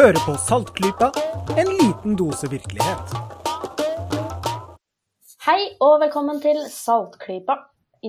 [0.00, 1.10] Hører på Saltklypa,
[1.60, 3.10] en liten dose virkelighet.
[5.44, 7.58] Hei og velkommen til Saltklypa.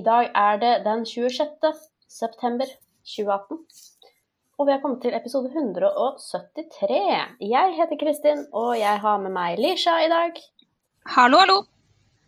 [0.06, 1.74] dag er det den 26.
[2.08, 2.72] september
[3.04, 3.60] 2018.
[4.56, 6.96] Og vi har kommet til episode 173.
[7.52, 10.40] Jeg heter Kristin, og jeg har med meg Lisha i dag.
[11.12, 11.60] Hallo, hallo.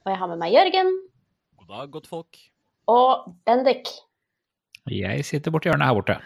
[0.04, 0.96] Og jeg har med meg Jørgen.
[1.62, 2.42] God dag, godt folk.
[2.84, 3.96] Og Bendik.
[4.92, 6.24] Jeg sitter borti hjørnet her borte.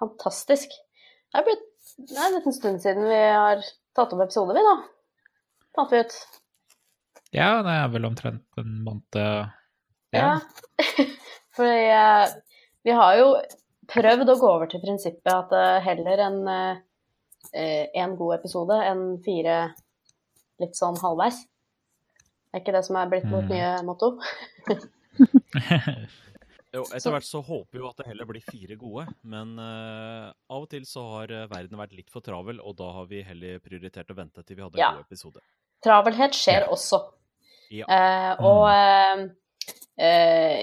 [0.00, 0.80] Fantastisk.
[1.28, 1.69] Det er blitt
[2.08, 3.62] det er en liten stund siden vi har
[3.96, 4.76] tatt opp episode, vi da.
[5.76, 6.14] Fant vi ut.
[7.34, 9.18] Ja, det er vel omtrent en måned
[10.14, 10.40] Ja.
[11.56, 12.32] Fordi eh,
[12.86, 13.28] vi har jo
[13.90, 19.04] prøvd å gå over til prinsippet at eh, heller en, eh, en god episode enn
[19.24, 19.60] fire
[20.62, 21.42] litt sånn halvveis.
[22.50, 23.54] Det Er ikke det som er blitt vårt Mm.
[23.54, 24.08] nye motto?
[26.70, 30.30] Jo, etter hvert så håper vi jo at det heller blir fire gode, men uh,
[30.54, 33.24] av og til så har eh, verden vært litt for travel, og da har vi
[33.26, 34.92] heller prioritert å vente til vi hadde en Ja.
[34.94, 35.42] god episode.
[35.82, 36.70] Travelhet skjer Ja.
[36.70, 37.00] også.
[37.74, 37.86] Ja.
[37.90, 38.62] Uh, og
[39.98, 40.62] eh,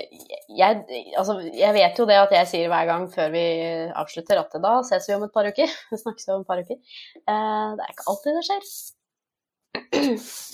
[0.56, 0.80] jeg,
[1.20, 3.44] altså, jeg vet jo det at jeg sier hver gang før vi
[3.92, 5.68] avslutter at da ses vi om et par uker.
[5.92, 6.80] Vi snakkes om et par uker.
[7.20, 8.72] Det er ikke alltid det skjer.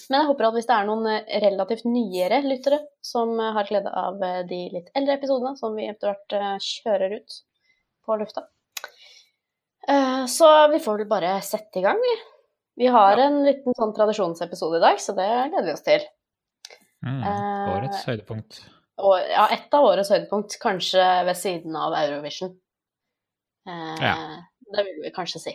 [0.09, 3.69] Men jeg håper at hvis det er noen eh, relativt nyere lyttere som eh, har
[3.69, 7.39] glede av eh, de litt eldre episodene som vi etter hvert kjører ut
[8.03, 8.47] på lufta,
[10.31, 12.11] så vi får vel bare sette i gang, vi.
[12.83, 16.05] Vi har en liten sånn tradisjonsepisode i dag, så det gleder vi oss til.
[17.03, 17.19] Mm,
[17.73, 18.61] årets høydepunkt.
[19.03, 22.55] Og ja, ett av årets høydepunkt, kanskje ved siden av Eurovision.
[23.67, 24.15] Eh, Ja.
[24.73, 25.51] Det vil vi kanskje si.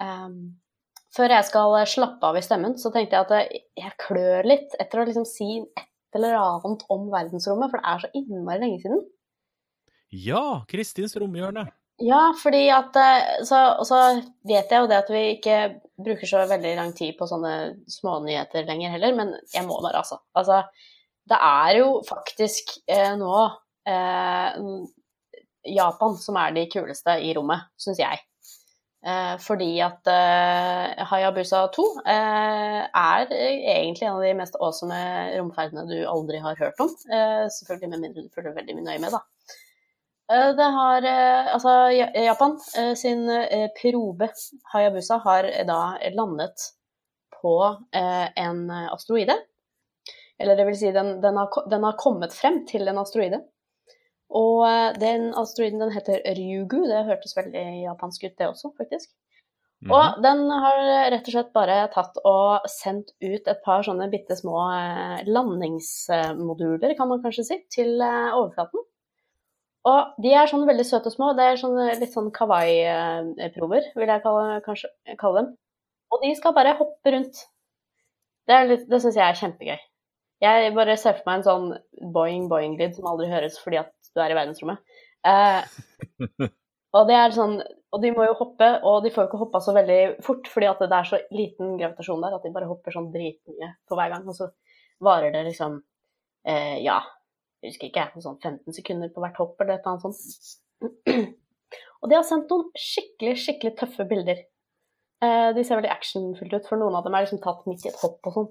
[0.00, 0.56] Um,
[1.14, 4.74] før jeg skal slappe av i stemmen, så tenkte jeg at jeg- jeg klør litt
[4.80, 8.82] etter å liksom si et eller annet om verdensrommet, for det er så innmari lenge
[8.82, 9.00] siden.
[10.14, 11.68] Ja, Kristins romhjørne.
[12.02, 13.98] Ja, fordi at eh, så, Og så
[14.46, 15.58] vet jeg jo det at vi ikke
[16.02, 17.52] bruker så veldig lang tid på sånne
[17.86, 20.18] smånyheter lenger heller, men jeg må bare, altså.
[20.34, 20.64] Altså,
[21.30, 23.36] det er jo faktisk eh, nå
[23.86, 24.58] eh,
[25.70, 28.18] Japan som er de kuleste i rommet, syns jeg.
[29.04, 35.00] Eh, fordi at eh, Hayabusa 2 eh, er egentlig en av de mest awesome
[35.34, 36.88] romferdene du aldri har hørt om.
[37.58, 39.22] Selvfølgelig med mindre du følger veldig mye nøye med, da.
[40.56, 42.54] Det har Altså, Japan
[42.96, 43.26] sin
[43.76, 44.30] probe
[44.72, 45.80] Hayabusa har da
[46.16, 46.64] landet
[47.42, 47.52] på
[47.92, 49.36] en asteroide.
[50.40, 53.42] Eller det vil si, den, den, har, den har kommet frem til en asteroide.
[54.34, 56.80] Og eh, den asteroiden den heter Ryugu.
[56.90, 59.12] Det hørtes veldig japansk ut, det også, faktisk.
[59.84, 59.92] Mm.
[59.92, 60.78] Og den har
[61.12, 66.94] rett og slett bare tatt og sendt ut et par sånne bitte små eh, landingsmoduler,
[66.98, 68.84] kan man kanskje si, til eh, overflaten.
[69.84, 71.32] Og de er sånn veldig søte og små.
[71.36, 74.88] Det er sånn, litt sånn kawaii-prover, vil jeg kalle, kanskje,
[75.20, 75.50] kalle dem.
[76.14, 77.42] Og de skal bare hoppe rundt.
[78.48, 79.82] Det, litt- det syns jeg er kjempegøy.
[80.42, 84.34] Jeg bare ser for meg en sånn boing-boing-lyd som aldri høres fordi at du er
[84.34, 84.82] i verdensrommet.
[85.24, 85.76] Eh,
[86.96, 87.54] og det er sånn
[87.94, 90.66] Og de må jo hoppe, og de får jo ikke hoppa så veldig fort fordi
[90.68, 94.10] at det er så liten gravitasjon der at de bare hopper sånn dritmye for hver
[94.10, 94.26] gang.
[94.26, 94.50] Og så
[95.04, 95.78] varer det liksom
[96.50, 96.98] eh, Ja,
[97.62, 101.38] jeg husker ikke, sånn 15 sekunder på hvert hopp eller et eller annet sånt.
[102.04, 104.42] Og de har sendt noen skikkelig, skikkelig tøffe bilder.
[105.22, 107.90] Eh, de ser veldig actionfylt ut, for noen av dem er liksom tatt midt i
[107.92, 108.48] et hopp og sånn.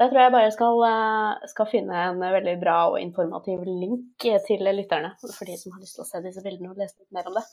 [0.00, 4.64] Jeg tror jeg bare skal, eh, skal finne en veldig bra og informativ link til
[4.70, 7.28] lytterne, for de som har lyst til å se disse bildene og lese litt mer
[7.28, 7.44] om det.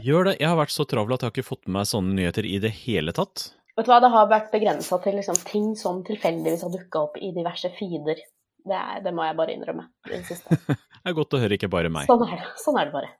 [0.00, 0.36] Gjør det.
[0.40, 2.58] Jeg har vært så travel at jeg har ikke fått med meg sånne nyheter i
[2.62, 3.50] det hele tatt.
[3.76, 7.16] Vet du hva, det har vært begrensa til liksom, ting som tilfeldigvis har dukka opp
[7.18, 8.18] i diverse feeder.
[8.60, 9.86] Det, er, det må jeg bare innrømme.
[10.06, 10.20] Det.
[11.00, 12.04] Det er godt å høre, ikke bare meg.
[12.10, 12.48] Sånn er det.
[12.60, 13.14] Sånn er det bare.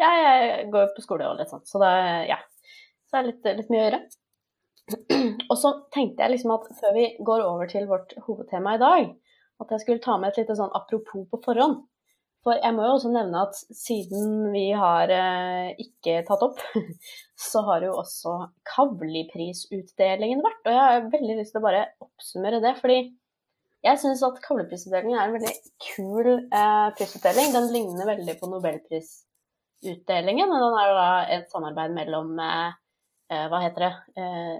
[0.00, 1.90] Jeg, jeg går på skole og litt sånn, så det,
[2.26, 2.40] ja.
[3.06, 4.00] så det er litt, litt mye å gjøre.
[5.50, 9.08] Og så tenkte jeg liksom at før vi går over til vårt hovedtema i dag,
[9.60, 11.80] at jeg skulle ta med et lite sånn apropos på forhånd.
[12.40, 16.62] For jeg må jo også nevne at siden vi har eh, ikke tatt opp,
[17.50, 18.36] så har jo også
[18.70, 20.62] Kavli-prisutdelingen vært.
[20.64, 22.98] Og jeg har veldig lyst til å bare oppsummere det, fordi
[23.84, 25.52] jeg syns at Kavli-prisutdelingen er en veldig
[25.90, 27.52] kul eh, prisutdeling.
[27.52, 32.70] Den ligner veldig på Nobelprisutdelingen, og den er jo da et samarbeid mellom eh,
[33.32, 34.58] eh, hva heter det, eh,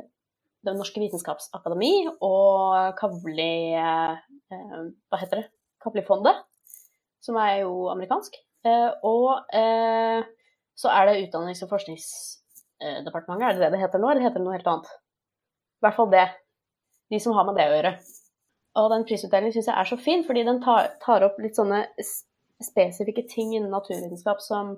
[0.61, 1.95] Det norske vitenskapsakademi
[2.27, 4.19] og Kavli eh,
[5.09, 5.47] Hva heter det?
[5.81, 6.43] Kavli-fondet,
[7.25, 8.35] som er jo amerikansk.
[8.69, 10.21] Eh, og eh,
[10.77, 14.45] så er det Utdannings- og forskningsdepartementet, er det det det heter nå, eller heter det
[14.45, 14.91] noe helt annet?
[15.81, 16.27] I hvert fall det.
[17.11, 17.95] De som har med det å gjøre.
[18.81, 21.87] Og den prisutdelingen syns jeg er så fin, fordi den tar, tar opp litt sånne
[22.61, 24.77] spesifikke ting innen naturvitenskap som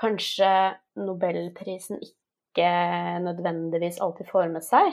[0.00, 0.52] kanskje
[1.00, 2.19] Nobelprisen ikke
[2.50, 2.70] ikke
[3.24, 4.92] nødvendigvis alltid får med seg.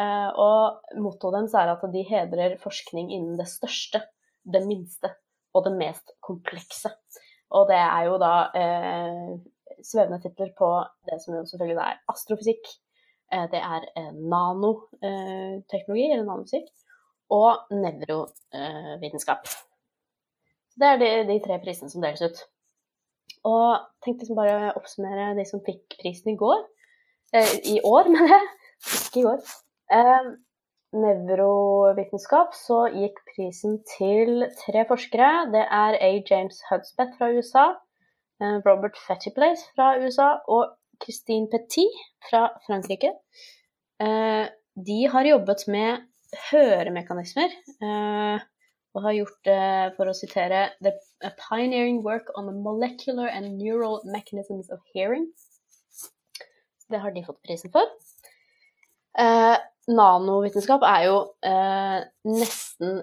[0.00, 4.04] Eh, og mottoet deres er at de hedrer forskning innen det største,
[4.44, 5.12] det minste
[5.52, 6.92] og det mest komplekse.
[7.52, 9.32] Og det er jo da eh,
[9.84, 10.70] svevende titler på
[11.08, 12.70] det som jo selvfølgelig er astrofysikk,
[13.32, 16.70] eh, det er eh, nanoteknologi, eller nanofysikk,
[17.32, 19.48] og nevrovitenskap.
[20.80, 22.42] det er de, de, tre prisene som deles ut.
[23.48, 26.60] Og tenkte liksom bare oppsummere de som fikk prisen i går.
[27.32, 28.48] Eh, I år, mener jeg.
[28.96, 29.40] Ikke i år.
[29.96, 30.32] Eh,
[30.92, 35.30] nevrovitenskap så gikk prisen til tre forskere.
[35.54, 36.10] Det er A.
[36.30, 37.66] James Hudspeth fra USA,
[38.42, 43.14] eh, Robert Fettyplace fra USA og Christine Petit fra Frankrike.
[44.00, 44.46] Eh,
[44.88, 46.04] de har jobbet med
[46.50, 47.48] høremekanismer
[47.88, 48.44] eh,
[48.92, 50.92] og har gjort det, for å sitere The
[51.40, 55.30] pioneering work on the molecular and neural mechanisms of hearing.
[56.92, 57.88] Det har de fått prisen for.
[59.18, 59.56] Eh,
[59.92, 61.98] nanovitenskap er jo eh,
[62.28, 63.02] nesten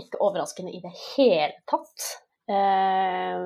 [0.00, 2.08] ikke overraskende i det hele tatt.
[2.50, 3.44] Eh,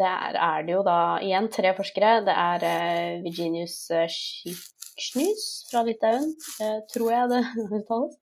[0.00, 2.20] der er det jo da igjen tre forskere.
[2.26, 6.32] Det er eh, Virginius Schiksnys fra Litauen,
[6.62, 7.44] eh, tror jeg det
[7.80, 8.16] uttales.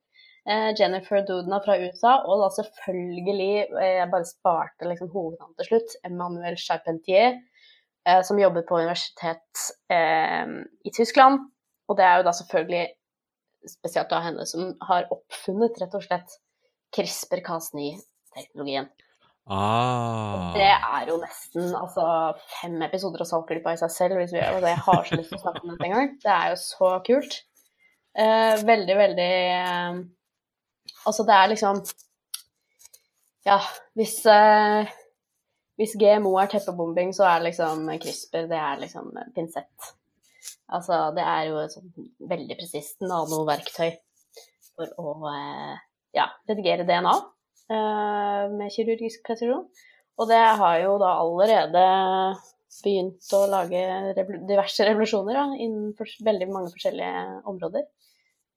[0.48, 5.96] Eh, Jennifer Doudna fra USA, og da selvfølgelig, jeg bare sparte liksom hovednavnet til slutt,
[6.08, 7.36] Emmanuel Charpentier,
[8.24, 11.42] som jobber på universitet i Tyskland.
[11.88, 12.84] Og det er jo da selvfølgelig
[13.68, 16.38] spesielt av henne, som har oppfunnet rett og slett
[16.96, 18.88] CRISPR-Cas9-teknologien.
[19.48, 20.52] Ah.
[20.52, 22.04] Det er jo nesten altså,
[22.58, 24.74] fem episoder av Saltklypa i seg selv, hvis vi gjør det.
[24.74, 26.10] Jeg har så lyst til å snakke om dette en gang.
[26.24, 27.38] Det er jo så kult.
[28.18, 29.98] Eh, veldig, veldig eh,
[31.06, 31.82] Altså, det er liksom
[33.46, 33.58] Ja,
[33.96, 34.88] hvis eh,
[35.78, 39.92] hvis GMO er teppebombing, så er liksom CRISPR det er liksom pinsett.
[40.74, 41.92] Altså, det er jo et sånn
[42.28, 43.92] veldig presist nanoverktøy
[44.74, 45.76] for å eh,
[46.18, 49.68] ja, redigere DNA eh, med kirurgisk presisjon.
[50.18, 51.84] Og det har jo da allerede
[52.82, 53.80] begynt å lage
[54.46, 57.86] diverse revolusjoner da, innenfor veldig mange forskjellige områder.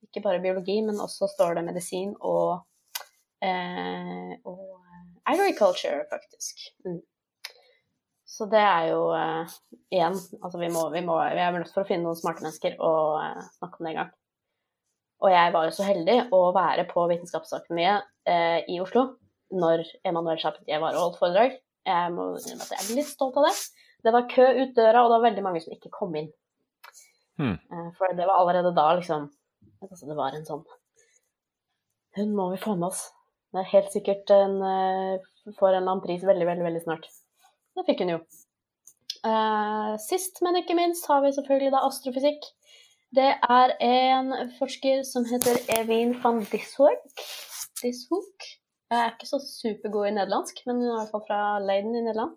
[0.05, 2.65] Ikke bare biologi, men også står det medisin og,
[3.45, 4.90] eh, og
[5.29, 6.61] agriculture, faktisk.
[6.85, 7.01] Mm.
[8.31, 9.49] Så det er jo uh,
[9.91, 12.77] igjen Altså, vi, må, vi, må, vi er nødt for å finne noen smarte mennesker
[12.79, 14.13] og uh, snakke om det en gang.
[15.21, 19.11] Og jeg var jo så heldig å være på Vitenskapsakademiet uh, i Oslo
[19.51, 21.57] når Emanuel Chapetier var og holdt foredrag.
[21.85, 23.55] Jeg må jeg er litt stolt av det.
[24.01, 26.29] Det var kø ut døra, og det var veldig mange som ikke kom inn.
[27.41, 27.57] Hmm.
[27.97, 29.27] For det var allerede da liksom
[29.81, 30.59] altså Det var en sånn
[32.19, 33.05] Hun må vi få med oss.
[33.51, 34.61] Det er helt sikkert en,
[35.57, 37.09] får en eller annen pris veldig, veldig, veldig snart.
[37.75, 38.21] Det fikk hun jo.
[39.21, 42.47] Uh, sist, men ikke minst, har vi selvfølgelig da astrofysikk.
[43.15, 43.27] Det
[43.57, 47.03] er en forsker som heter Evin van Dishoek.
[47.81, 48.47] Dishoek.
[48.91, 51.95] Jeg er ikke så supergod i nederlandsk, men hun er i hvert fall fra Leiden
[51.95, 52.35] i Nederland.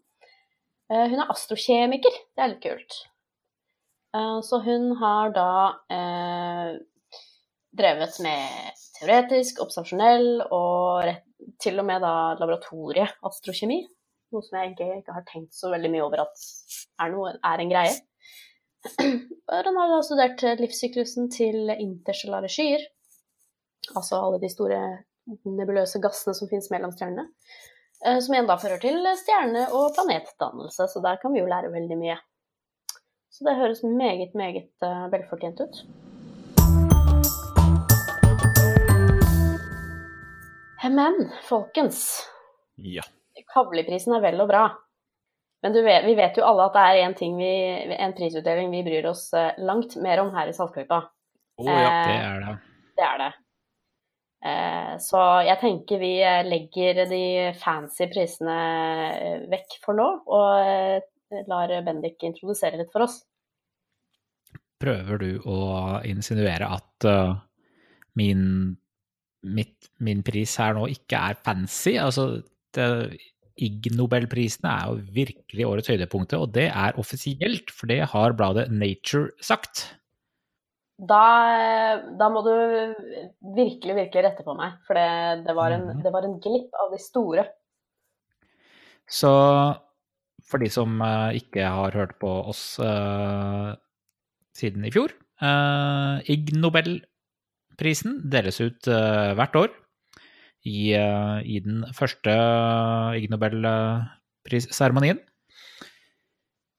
[0.90, 2.22] Uh, hun er astrokjemiker.
[2.34, 3.02] Det er litt kult.
[4.46, 5.46] Så hun har da
[7.74, 11.10] drevet med teoretisk, observasjonell og
[11.60, 13.82] til og med da laboratorieastrokjemi
[14.34, 16.44] noe som jeg egentlig ikke har tenkt så veldig mye over at
[17.04, 17.94] er, noe, er en greie.
[19.68, 22.84] Den har da studert livssyklusen til interstellare skyer,
[23.94, 24.80] altså alle de store
[25.48, 27.28] nebuløse gassene som finnes mellom stjernene.
[28.04, 31.72] Eh, som igjen da fører til stjerne- og planetdannelse, så der kan vi jo lære
[31.72, 32.18] veldig mye.
[33.32, 35.80] Så det høres meget, meget uh, velfortjent ut.
[40.90, 42.30] Men folkens
[42.76, 43.02] Ja.
[43.54, 44.64] Kavliprisen er vel og bra.
[45.64, 47.52] Men vet, vi vet jo alle at det er en, ting vi,
[47.96, 50.98] en prisutdeling vi bryr oss eh, langt mer om her i Saltklypa.
[51.62, 52.52] Oh, ja, det er det.
[52.98, 53.30] Det er det.
[54.44, 56.12] Eh, så jeg tenker vi
[56.50, 57.22] legger de
[57.56, 58.58] fancy prisene
[59.14, 63.22] eh, vekk for nå, og lar Bendik introdusere litt for oss.
[64.84, 65.58] Prøver du å
[66.04, 67.08] insinuere at
[68.20, 68.44] min,
[69.44, 71.94] mitt, min pris her nå ikke er fancy?
[72.00, 72.42] Altså,
[73.54, 78.66] Ig Nobelprisene er jo virkelig årets høydepunktet, og det er offisielt, for det har bladet
[78.72, 79.86] Nature sagt.
[80.94, 81.22] Da,
[82.18, 82.54] da må du
[83.54, 86.02] virkelig, virkelig rette på meg, for det, det, var en, mhm.
[86.02, 87.46] det, var en, glipp av de store.
[89.10, 89.30] Så
[90.44, 93.74] for de som uh, ikke har hørt på oss uh,
[94.56, 96.52] siden i fjor uh, Ig
[97.74, 99.72] Nobelprisen deles ut hvert år
[100.64, 102.32] i, eh, i den første
[103.18, 105.20] Ig Nobel-seremonien.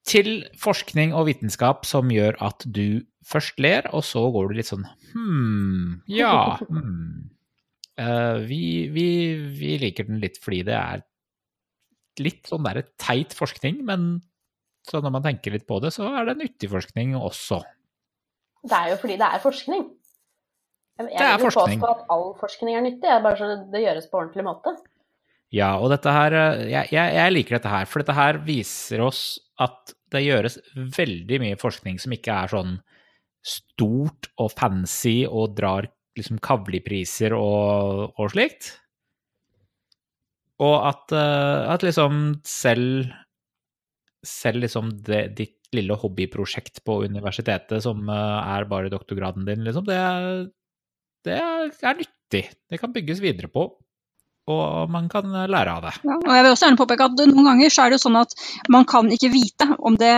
[0.06, 4.68] til forskning og vitenskap som gjør at du først ler, og så går du litt
[4.68, 7.30] sånn hm, ja Hmm.
[7.98, 11.02] Eh, vi, vi, vi liker den litt fordi det er
[12.22, 14.22] litt sånn der teit forskning, men
[14.86, 17.64] så når man tenker litt på det, så er det nyttig forskning også.
[18.62, 19.88] Det er jo fordi det er forskning.
[20.96, 23.82] Jeg, Det er jeg vil påstå at all forskning er nyttig, jeg, bare så det
[23.82, 24.72] gjøres på ordentlig måte.
[25.54, 29.04] Ja, og dette her eh, jeg, jeg, jeg liker dette her, for dette her viser
[29.04, 29.20] oss
[29.62, 30.58] at det gjøres
[30.96, 32.74] veldig mye forskning som ikke er sånn
[33.46, 35.86] stort og fancy og drar
[36.16, 38.72] liksom kavlipriser og, og slikt.
[40.64, 43.12] Og at, eh, at liksom selv
[44.26, 49.86] selv liksom det, ditt lille hobbyprosjekt på universitetet som eh, er bare doktorgraden din, liksom,
[49.88, 50.00] det,
[51.26, 52.44] det er, nyttig.
[52.70, 53.66] Det kan bygges videre på,
[54.52, 55.94] og man kan eh, lære av det.
[56.06, 58.20] Ja, og jeg vil også gjerne påpeke at noen ganger så er det jo sånn
[58.22, 58.34] at
[58.72, 60.16] man kan ikke vite om det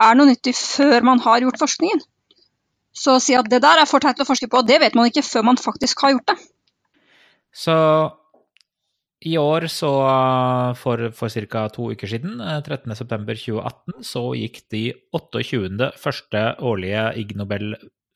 [0.00, 2.00] er noe nyttig før man har gjort forskningen.
[2.96, 5.10] Så å si at det der er for teit å forske på, det vet man
[5.10, 6.40] ikke før man faktisk har gjort det.
[7.54, 7.76] Så
[9.20, 9.90] i år, så
[10.80, 11.66] for, for ca.
[11.68, 15.90] to uker siden, eh, 13.9.2018, så gikk de 28.
[16.00, 17.36] første årlige Ig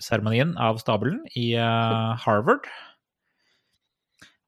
[0.04, 2.66] Nobel-seremonien av stabelen i eh, Harvard.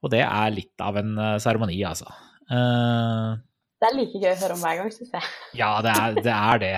[0.03, 2.05] Og det er litt av en eh, seremoni, altså.
[2.49, 3.37] Eh,
[3.79, 5.23] Det er like gøy å høre om hver gang, syns jeg.
[5.61, 6.35] ja, det er det.
[6.35, 6.75] Er det.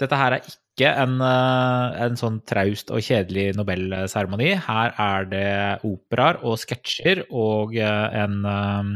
[0.00, 4.54] Dette her er ikke en, en sånn traust og kjedelig Nobelseremoni.
[4.64, 5.48] Her er det
[5.84, 8.92] operaer og sketsjer og en uh,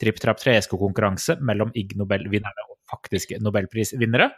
[0.00, 4.30] Tripp Trapp Tresko-konkurranse mellom Ig Nobel-vinnerne og faktiske nobelprisvinnere.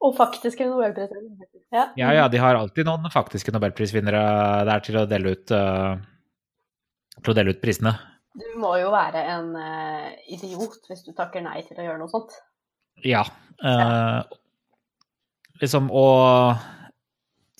[0.00, 1.48] Og faktiske nobelprisvinnere.
[1.70, 1.84] Ja.
[1.98, 4.22] Ja, ja, de har alltid noen faktiske nobelprisvinnere
[4.68, 6.00] der til å dele ut, uh,
[7.20, 7.92] å dele ut prisene.
[8.40, 12.12] Du må jo være en uh, idiot hvis du takker nei til å gjøre noe
[12.12, 12.38] sånt.
[13.04, 13.26] Ja.
[13.60, 14.24] Uh,
[15.60, 16.56] liksom, og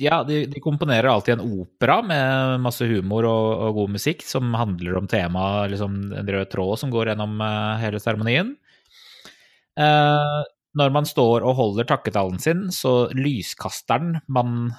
[0.00, 4.56] ja, de, de komponerer alltid en opera med masse humor og, og god musikk som
[4.56, 8.54] handler om temaet, liksom en rød tråd som går gjennom uh, hele seremonien.
[9.80, 10.40] Eh,
[10.78, 14.70] når man står og holder takketalen sin, så lyskasteren man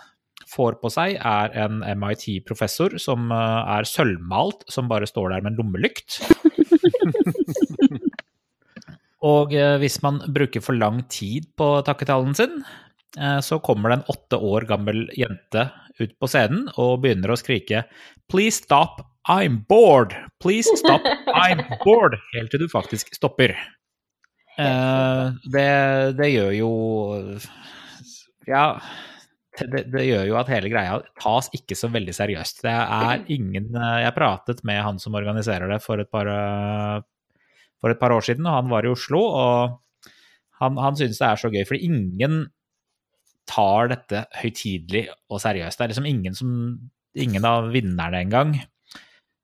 [0.51, 5.53] får på seg, er en MIT-professor som eh, er sølvmalt, som bare står der med
[5.53, 6.21] en lommelykt.
[9.31, 12.57] Og eh, hvis man bruker for lang tid på takketalen sin,
[13.19, 15.69] eh, så kommer det en åtte år gammel jente
[16.01, 17.83] ut på scenen og begynner å skrike
[18.31, 20.15] 'Please stop, I'm bored!
[20.41, 23.53] Please stop, I'm bored!' Helt til du faktisk stopper.
[24.62, 25.70] Eh, det,
[26.18, 26.72] det gjør jo
[28.50, 28.65] Ja,
[29.62, 32.63] det, det gjør jo at hele greia tas ikke så veldig seriøst.
[32.65, 37.01] Det er ingen eh, Jeg pratet med han som organiserer det for et par eh,
[37.82, 40.12] for et par år siden, og han var i Oslo, og
[40.62, 42.44] han, han synes det er så gøy, fordi ingen
[43.50, 45.80] tar dette høytidelig og seriøst.
[45.80, 46.51] Det er liksom ingen, som,
[47.18, 48.53] ingen av vinnerne engang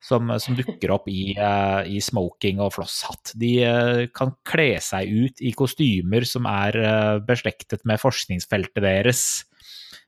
[0.08, 3.34] som, som dukker opp i, uh, i smoking og flosshatt.
[3.40, 9.26] De uh, kan kle seg ut i kostymer som er uh, beslektet med forskningsfeltet deres.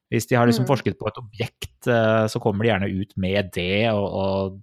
[0.10, 0.72] Hvis de har liksom Mm.
[0.72, 4.58] forsket på et objekt, så kommer de gjerne ut med det, og, og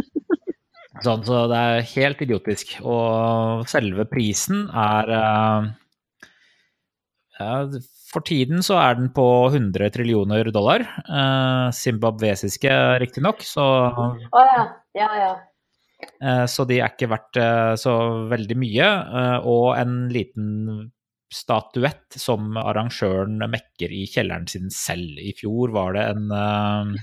[1.04, 2.72] Sånn, så det er helt idiotisk.
[2.80, 5.12] Og selve prisen er
[7.36, 7.52] ja,
[8.10, 10.82] For tiden så er den på 100 trillioner dollar.
[11.06, 14.64] Eh, Zimbabwesiske, riktignok, så, Å ja.
[14.98, 15.32] Ja, ja.
[16.18, 17.94] eh, så de er ikke verdt eh, så
[18.32, 18.88] veldig mye.
[19.22, 20.48] eh, og en liten
[21.30, 25.20] statuett som arrangøren mekker i kjelleren sin selv.
[25.22, 26.94] I fjor var det en, eh,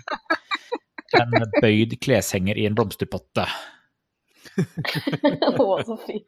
[1.22, 3.48] en bøyd kleshenger i en blomsterpotte.
[5.64, 6.28] Å, så fint.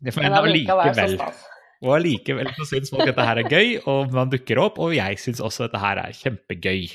[0.00, 1.18] Det Men allikevel.
[1.80, 5.16] Og allikevel så syns folk dette her er gøy, og man dukker opp, og jeg
[5.20, 6.90] syns også dette her er kjempegøy.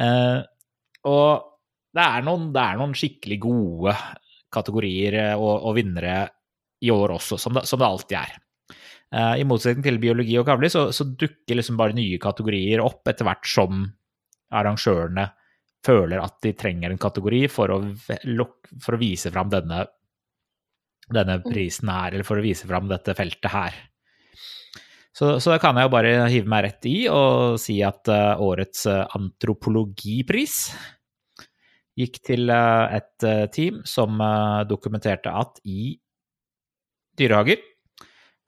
[0.00, 0.38] Eh,
[1.08, 1.50] og
[1.92, 3.96] det er, noen, det er noen skikkelig gode
[4.52, 6.22] kategorier eh, og, og vinnere
[6.82, 8.38] i år også, som det, som det alltid er.
[9.12, 13.12] Eh, I motsetning til biologi og kavli, så, så dukker liksom bare nye kategorier opp
[13.12, 13.84] etter hvert som
[14.52, 15.28] arrangørene
[15.84, 19.84] føler at de trenger en kategori for å, for å vise fram denne
[21.14, 23.76] denne prisen her, eller for å vise fram dette feltet her.
[25.12, 28.86] Så, så kan jeg jo bare hive meg rett i og si at uh, årets
[28.88, 30.54] eh, antropologipris
[32.00, 34.16] gikk til uh, et uh, team som
[34.70, 35.92] dokumenterte at i
[37.20, 37.60] dyrehager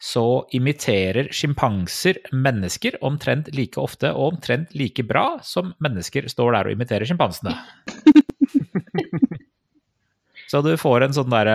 [0.05, 0.25] så
[0.57, 6.77] imiterer sjimpanser mennesker omtrent like ofte og omtrent like bra som mennesker står der og
[6.77, 7.55] imiterer sjimpansene.
[10.55, 11.55] Så du får en sånn derre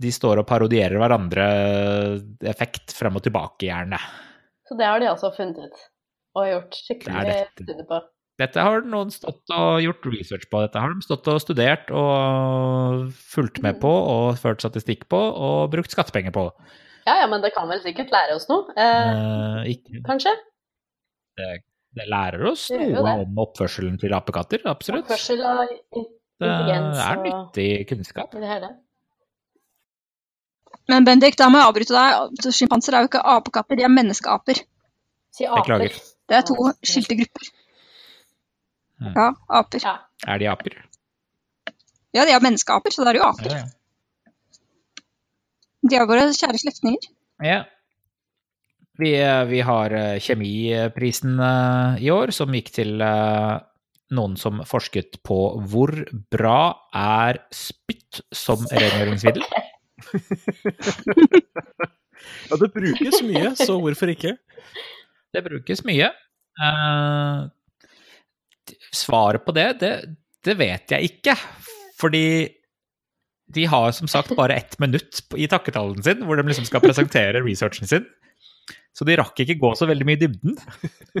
[0.00, 1.44] de står og parodierer hverandre
[2.50, 3.98] effekt frem og tilbake, gjerne.
[4.66, 5.82] Så det har de altså funnet ut
[6.34, 7.62] og gjort Det skikkelig dette.
[7.62, 7.98] studie på.
[8.42, 10.64] Dette har noen stått og gjort research på.
[10.64, 15.68] Dette har de stått og studert og fulgt med på og ført statistikk på og
[15.76, 16.48] brukt skattepenger på.
[17.06, 20.32] Ja, ja, men det kan vel sikkert lære oss noe, eh, Eh, kanskje?
[21.38, 21.52] det,
[21.94, 25.04] det lærer oss Det noe om oppførselen til apekatter, absolutt.
[25.04, 25.78] Oppførsel og
[26.42, 28.32] Det er nyttig kunnskap.
[28.34, 28.72] det hele.
[30.90, 32.48] Men Bendik, da må jeg avbryte deg.
[32.52, 34.60] Sjimpanser er jo ikke apekatter, de er menneskeaper.
[35.34, 35.62] Si aper.
[35.62, 36.00] Beklager.
[36.28, 37.52] Det er to skilte grupper.
[39.04, 39.80] Ja, aper.
[39.84, 39.94] Ja.
[40.28, 40.76] Er de aper?
[42.14, 43.50] Ja, de er menneskeaper, så det er jo aper.
[43.50, 43.70] Ja, ja.
[45.84, 47.08] De er våre kjære slektninger.
[47.44, 47.62] Ja.
[49.00, 49.10] Vi,
[49.50, 53.56] vi har eh, kjemiprisen eh, i år, som gikk til eh,
[54.14, 55.38] noen som forsket på
[55.70, 55.92] hvor
[56.32, 59.44] bra er spytt som rengjøringsmiddel.
[62.48, 64.34] Ja, det brukes mye, så hvorfor ikke?
[65.34, 66.10] Det brukes mye.
[66.56, 67.50] Uh,
[68.94, 69.92] svaret på det, det,
[70.46, 71.34] det vet jeg ikke.
[72.00, 72.24] Fordi
[73.54, 77.42] de har som sagt bare ett minutt i takketalen sin, hvor de liksom skal presentere
[77.44, 78.06] researchen sin.
[78.94, 80.56] Så de rakk ikke gå så veldig mye i dybden.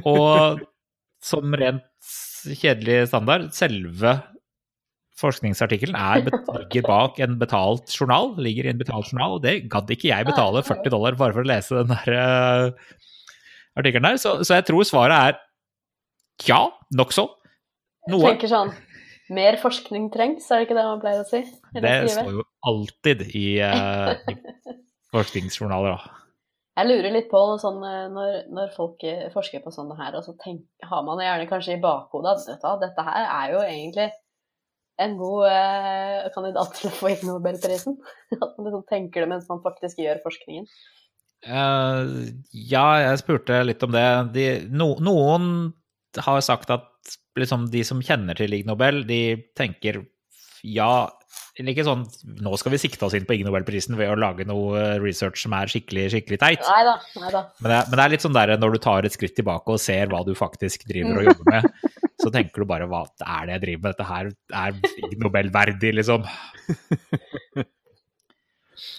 [0.06, 0.62] Og
[1.24, 1.84] som rent
[2.52, 4.18] kjedelig standard, selve
[5.20, 6.26] forskningsartikkelen er,
[6.58, 10.28] ligger bak en betalt journal, ligger i en betalt journal, og det gadd ikke jeg
[10.28, 12.96] betale 40 dollar bare for å lese den der uh,
[13.78, 14.20] artikkelen der.
[14.22, 15.38] Så, så jeg tror svaret er
[16.50, 16.64] ja,
[16.96, 17.28] nokså.
[18.10, 18.74] Jeg tenker sånn
[19.32, 21.38] Mer forskning trengs, er det ikke det man pleier å si?
[21.80, 24.34] Det står jo alltid i, uh, i
[25.14, 25.96] forskningsjournaler.
[25.96, 26.13] da.
[26.74, 30.26] Jeg lurer litt på sånn, eh, når, når folk eh, forsker på sånne her, og
[30.26, 34.08] så tenk, har man gjerne kanskje i bakhodet at dette, her er jo egentlig
[35.04, 37.96] en god eh, kandidat til å få Ig Nobelprisen.
[38.42, 40.68] At man liksom tenker det mens man faktisk gjør forskningen.
[41.44, 44.06] Uh, ja, jeg spurte litt om det.
[44.34, 45.48] De, no, noen
[46.24, 50.04] har sagt at liksom, de som kjenner til Ig Nobel, de tenker
[50.64, 51.10] ja
[51.70, 52.02] ikke sånn
[52.42, 55.52] Nå skal vi sikte oss inn på Ig Nobelprisen ved å lage noe research som
[55.54, 56.64] er skikkelig, skikkelig teit.
[56.66, 57.42] Neida, neida.
[57.60, 59.68] Men det, er- men det er litt sånn der når du tar et skritt tilbake
[59.76, 61.70] og ser hva du faktisk driver og jobber med,
[62.24, 63.94] så tenker du bare hva er det jeg driver med?
[63.94, 64.32] Dette her
[64.64, 64.70] er
[65.12, 66.26] Ig Nobel-verdig, liksom.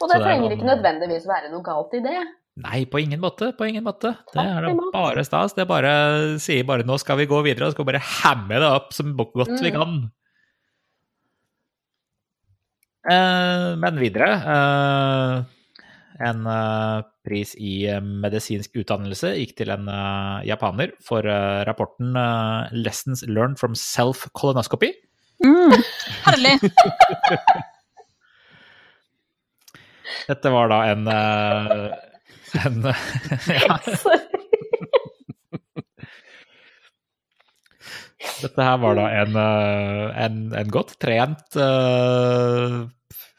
[0.01, 2.17] Og det det er trenger noen- ikke nødvendigvis være noe galt i det.
[2.63, 3.49] Nei, på ingen måte.
[3.57, 4.13] På ingen måte.
[4.31, 5.53] Det er da bare stas.
[5.57, 5.91] Det bare
[6.39, 9.11] sier bare nå skal vi gå videre, og skal vi bare hamme det opp som
[9.19, 9.75] godt vi Mm.
[9.75, 9.91] kan.
[9.99, 10.24] Eh,
[13.05, 15.43] men videre eh,
[16.25, 22.15] En eh, pris i eh, medisinsk utdannelse gikk til en eh, japaner for eh, rapporten
[22.15, 24.93] eh, 'Lessons Learned from Self-Colonoscopy'.
[25.43, 25.75] Mm,
[26.23, 26.55] herlig.
[30.29, 31.91] Dette var da en, eh,
[32.63, 32.79] en
[33.59, 33.79] ja,
[38.43, 42.83] Dette her var da en, eh, en, en godt trent uh,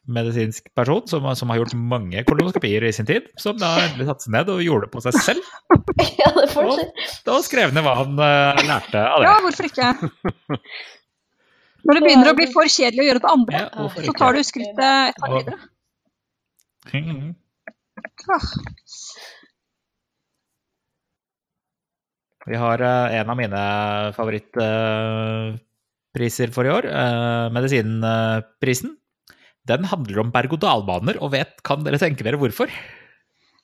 [0.06, 4.26] medisinsk person som, som har gjort mange kolonoskopier i sin tid, som da endelig satte
[4.26, 5.48] seg ned og gjorde det på seg selv,
[6.22, 6.70] ja, det får
[7.36, 9.28] og skrev ned hva han uh, lærte av det.
[9.28, 9.88] Ja, hvorfor ikke?
[11.86, 14.46] Når det begynner å bli for kjedelig å gjøre det andre, Ja, så tar du
[14.46, 15.58] skrittet et par videre.
[18.26, 18.42] Ah,
[22.46, 23.62] Vi har eh, en av mine
[24.16, 28.96] favorittpriser for i år, eh, medisinprisen.
[29.66, 32.68] Den handler om berg-og-dal-baner, og vet, kan dere tenke dere hvorfor?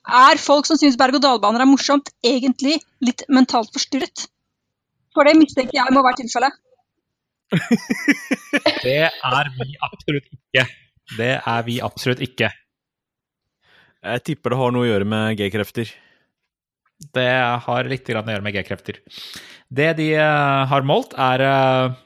[0.03, 4.27] Er folk som syns berg-og-dal-baner er morsomt, egentlig litt mentalt forstyrret?
[5.15, 6.53] For det mistenker jeg må være tilfellet.
[8.83, 10.65] Det er vi absolutt ikke.
[11.19, 12.49] Det er vi absolutt ikke.
[14.03, 15.87] Jeg tipper det har noe å gjøre med G-krefter.
[17.15, 17.29] Det
[17.67, 19.01] har litt grann å gjøre med G-krefter.
[19.73, 22.01] Det de eh, har målt, er eh,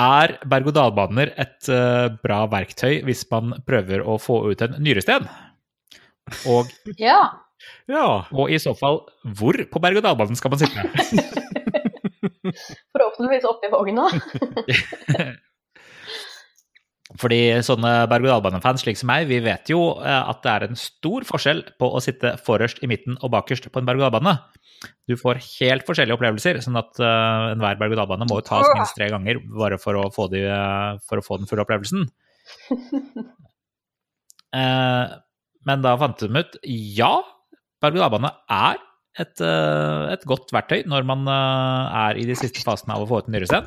[0.00, 5.26] Er berg-og-dal-baner et eh, bra verktøy hvis man prøver å få ut en nyresten?
[6.46, 7.20] Og, Ja.
[7.90, 8.24] Ja.
[8.32, 9.02] og i så fall,
[9.36, 10.84] hvor på berg-og-dal-banen skal man sitte?
[12.94, 14.08] Forhåpentligvis oppi vogna.
[17.20, 21.26] Fordi sånne berg-og-dal-banefans slik som meg, vi vet jo eh, at det er en stor
[21.28, 24.36] forskjell på å sitte forrest, i midten og bakerst på en berg-og-dal-bane.
[25.10, 29.10] Du får helt forskjellige opplevelser, sånn at uh, enhver berg-og-dal-bane må jo tas minst tre
[29.12, 32.06] ganger bare for å få, de, uh, for å få den fulle opplevelsen.
[34.56, 35.18] Uh,
[35.68, 37.12] men da fant de ut ja,
[37.84, 38.80] berg-og-dal-bane er
[39.20, 43.28] et, et godt verktøy når man er i de siste fasene av å få ut
[43.28, 43.66] en nyresten.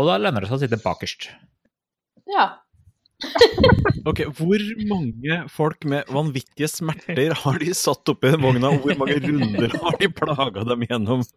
[0.00, 1.28] Og da lønner det seg å sitte bakerst.
[2.32, 2.48] Ja.
[4.04, 4.60] Ok, Hvor
[4.90, 8.68] mange folk med vanvittige smerter har de satt oppi den vogna?
[8.74, 11.22] og Hvor mange runder har de plaga dem gjennom?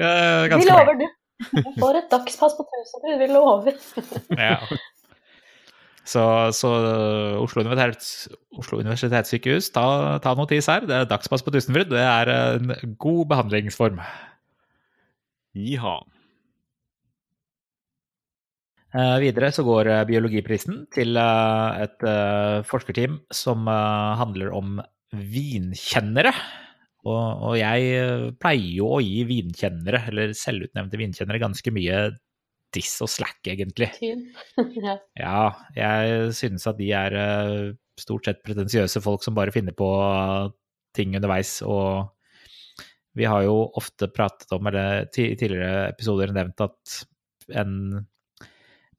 [0.00, 1.04] ja, Vi lover, du.
[1.52, 3.74] Du får et dagspass på 1000, vi lover.
[4.48, 4.56] Ja.
[6.08, 6.22] Så,
[6.56, 6.68] så
[7.36, 10.86] Oslo, Universitets, Oslo universitetssykehus, ta, ta notis her.
[10.88, 11.90] Det er dagspass på Tusenfryd.
[11.92, 14.00] Det er en god behandlingsform.
[15.52, 15.98] Jiha.
[18.98, 22.06] Eh, videre så går eh, biologiprisen til eh, et
[22.66, 24.78] forskerteam som handler om
[25.12, 26.32] vinkjennere.
[27.08, 32.00] Og, jeg pleier jo å gi vinkjennere, eller selvutnevnte vinkjennere, ganske mye
[32.74, 33.88] diss og slack, egentlig.
[35.22, 35.38] Ja.
[35.78, 37.16] Jeg synes at de er
[37.98, 39.88] stort sett pretensiøse folk som bare finner på
[40.98, 41.54] ting underveis.
[41.64, 42.10] Og
[43.16, 47.00] vi har jo ofte pratet om, eller i tidligere episoder nevnt at
[47.62, 48.04] en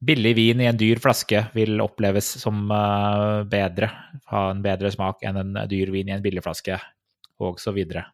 [0.00, 3.90] billig vin i en dyr flaske vil oppleves som eh, bedre,
[4.32, 6.78] ha en bedre smak enn en dyr vin i en billig flaske,
[7.74, 8.04] videre.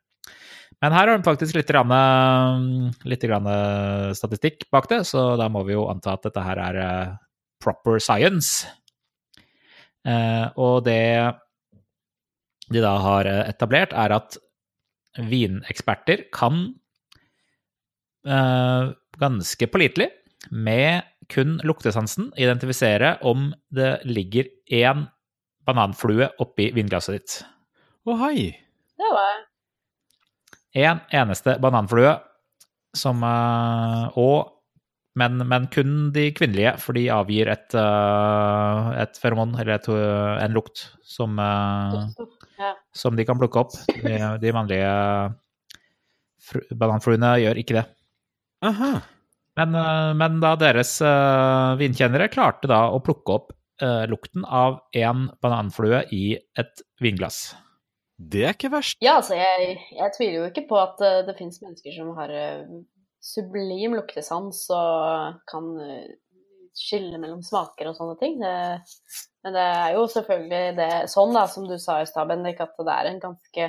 [0.83, 3.47] Men her har de faktisk litt, grann, litt grann
[4.15, 7.15] statistikk bak det, så da må vi jo anta at dette her er eh,
[7.63, 8.69] proper science.
[10.07, 11.01] Eh, og det
[12.73, 14.39] de da har eh, etablert, er at
[15.17, 16.67] vineksperter kan
[18.27, 20.11] eh, ganske pålitelig,
[20.51, 25.07] med kun luktesansen, identifisere om det ligger én
[25.67, 27.37] bananflue oppi vinglasset ditt.
[28.07, 28.53] Å hei!
[28.97, 29.43] Det var
[30.77, 32.13] En eneste bananflue
[32.97, 34.53] som eh, Og
[35.17, 40.45] men, men kun de kvinnelige, for de avgir et, eh, et feromon, eller et, eh,
[40.45, 42.75] en lukt, som, Ja.
[42.93, 43.73] som de kan plukke opp.
[44.05, 44.91] De, de vanlige
[46.45, 47.87] fru- bananfluene gjør ikke det.
[48.69, 48.91] Aha.
[49.57, 54.83] Men, eh, men da deres eh, vinkjennere klarte da å plukke opp eh, lukten av
[54.97, 57.55] en bananflue i et vinglass.
[58.17, 59.01] Det er ikke verst.
[59.05, 62.31] Ja, altså, jeg, jeg tviler jo ikke på at det finnes mennesker som har
[63.21, 65.67] sublim luktesans og kan
[66.77, 68.39] skille mellom smaker og sånne ting.
[68.41, 68.55] Det,
[69.45, 72.73] men det er jo selvfølgelig det, sånn, da, som du sa i stad, Bendik, at
[72.81, 73.69] det er en ganske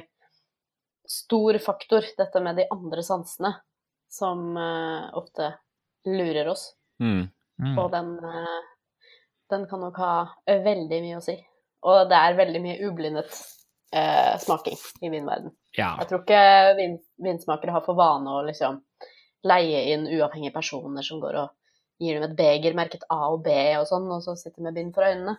[1.12, 3.52] stor faktor, dette med de andre sansene,
[4.08, 5.52] som ofte
[6.08, 6.72] lurer oss.
[7.04, 7.28] Mm.
[7.62, 7.78] Mm.
[7.78, 8.58] Og den, eh,
[9.52, 10.14] den kan nok ha
[10.48, 11.38] veldig mye å si.
[11.88, 13.38] Og det er veldig mye ublindet
[13.94, 15.54] eh, smaking i vinverden.
[15.78, 15.94] Ja.
[16.02, 18.82] Jeg tror ikke vin, vinsmakere har for vane å liksom
[19.48, 21.54] leie inn uavhengige personer som går og
[22.02, 24.94] gir dem et beger merket A og B og sånn, og så sitter med bind
[24.96, 25.38] for øynene.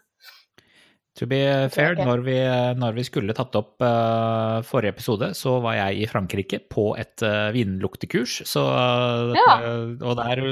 [1.18, 1.38] To be
[1.74, 2.06] fair, okay.
[2.06, 2.36] når vi,
[2.78, 7.24] når vi skulle tatt opp uh, forrige episode, så var jeg i Frankrike på et
[7.26, 8.62] uh, vinluktekurs, så,
[9.34, 9.56] ja.
[9.64, 10.44] uh, og der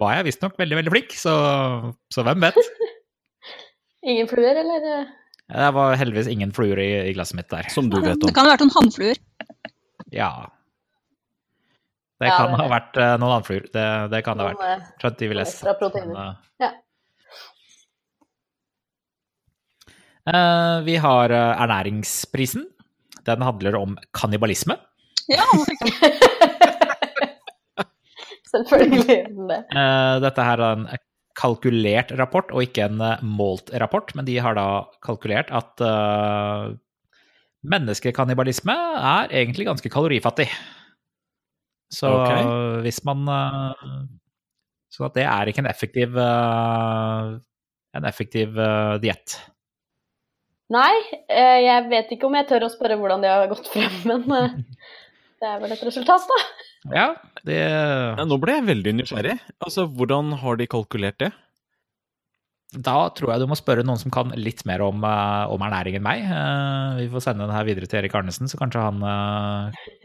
[0.00, 1.34] var jeg visstnok veldig, veldig flink, så,
[2.12, 2.56] så hvem vet?
[4.08, 4.88] Ingen fluer, eller?
[5.46, 7.68] Det var heldigvis ingen fluer i, i glasset mitt der.
[7.74, 8.24] Som du vet om.
[8.24, 9.18] Det kan ha vært noen hannfluer.
[10.14, 10.30] Ja.
[12.22, 13.66] Det Ja, kan det- ha vært noen hannfluer.
[13.74, 14.88] Det, det kan det ha vært.
[15.02, 15.66] Skjønt de vil lese.
[15.66, 16.70] Ja.
[16.70, 16.74] eh,
[20.86, 22.66] vi har eh, ernæringsprisen.
[23.26, 24.76] Den handler om kannibalisme.
[25.30, 25.46] Ja,
[28.52, 29.18] Selvfølgelig.
[29.74, 30.88] Eh, Dette her er en
[31.36, 36.72] kalkulert rapport, og ikke en eh, målt rapport, men de har da kalkulert at uh,
[37.66, 40.48] menneskekannibalisme er egentlig ganske kalorifattig.
[41.92, 42.42] Så okay.
[42.82, 44.06] hvis man eh,
[44.90, 47.36] Så at det er ikke en effektiv eh,
[47.96, 49.38] en effektiv uh, diett.
[50.74, 50.94] Nei,
[51.30, 54.24] eh, jeg vet ikke om jeg tør å spørre hvordan de har gått frem, men
[54.34, 54.54] eh,
[55.42, 56.38] det er vel et resultat, da.
[56.86, 57.08] Ja,
[57.46, 59.34] det Ja, nå ble jeg veldig nysgjerrig.
[59.58, 61.32] Altså, Hvordan har de kalkulert det?
[62.76, 65.98] Da tror jeg du må spørre noen som kan litt mer om, eh, om ernæring
[65.98, 66.22] enn meg.
[66.26, 69.02] Eh, vi får sende den her videre til Erik Arnesen, så kanskje han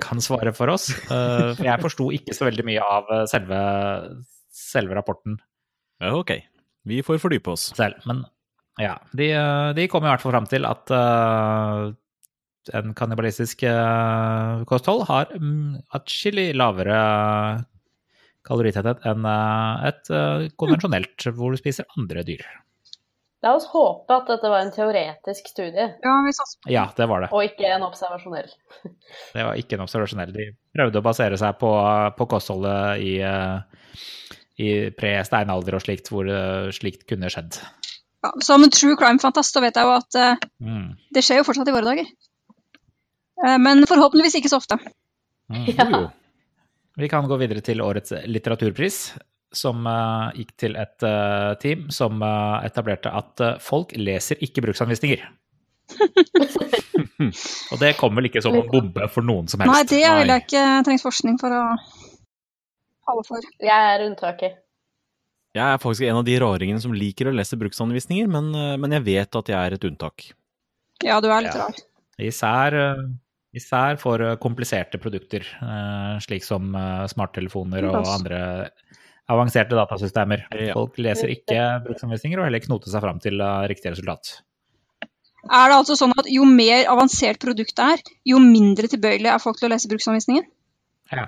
[0.01, 0.91] kan svare for oss.
[0.93, 3.61] Eh, for jeg forsto ikke så veldig mye av selve,
[4.53, 5.39] selve rapporten
[6.09, 6.31] ok.
[6.89, 7.71] Vi får fordype oss.
[7.77, 8.01] selv.
[8.05, 8.25] Men
[8.81, 11.91] ja, de, eh, de kom i hvert fall fram til at uh,
[12.77, 16.97] en kannibalistisk uh, kosthold har mm, atskillig lavere
[18.47, 22.45] kaloritetthet enn uh, et uh, konvensjonelt, hvor du spiser andre dyr.
[23.41, 26.15] La oss håpe at dette var en teoretisk studie, ja
[26.69, 27.31] Ja, det var det.
[27.33, 28.51] og ikke en observasjonell.
[29.33, 30.33] Det var ikke en observasjonell.
[30.35, 31.71] De prøvde å basere seg på,
[32.17, 33.15] på kostholdet i,
[34.61, 36.29] i pre-steinalder og slikt, hvor
[36.77, 37.57] slikt kunne skjedd.
[38.21, 40.93] Ja, Som true crime-fantast så vet jeg jo at uh, Mm.
[41.13, 42.09] det skjer jo fortsatt i våre dager.
[43.41, 44.77] Uh, men forhåpentligvis ikke så ofte.
[45.51, 45.65] Mm.
[45.73, 45.85] Ja.
[45.89, 46.09] Jo, jo.
[47.01, 49.13] Vi kan gå videre til årets litteraturpris.
[49.53, 51.03] som eh, gikk til et
[51.59, 55.25] team som etablerte at folk leser ikke bruksanvisninger.
[57.71, 59.73] Og det kom vel ikke som en bombe for noen som helst.
[59.73, 61.63] Nei, det ville jeg ikke trengt forskning for å
[63.07, 63.49] falle for.
[63.59, 64.55] Jeg er unntaket.
[65.51, 68.91] Jeg er faktisk en av de raringene som liker å lese bruksanvisninger, men, eh, men
[68.95, 70.31] jeg vet at jeg er et unntak.
[71.03, 71.67] Ja, du er litt Ja.
[71.67, 71.75] rar.
[72.19, 73.07] Især, eh,
[73.55, 76.71] især for eh, kompliserte produkter, eh, slik som
[77.07, 78.71] smarttelefoner og andre
[79.27, 80.45] avanserte datasystemer.
[80.73, 84.41] Folk leser ikke bruksanvisninger og heller knoter seg fram til riktig resultat.
[85.49, 89.57] Er det altså sånn at jo mer avansert produktet er, jo mindre tilbøyelig er folk
[89.57, 90.43] til å lese bruksanvisningen?
[91.11, 91.27] Ja.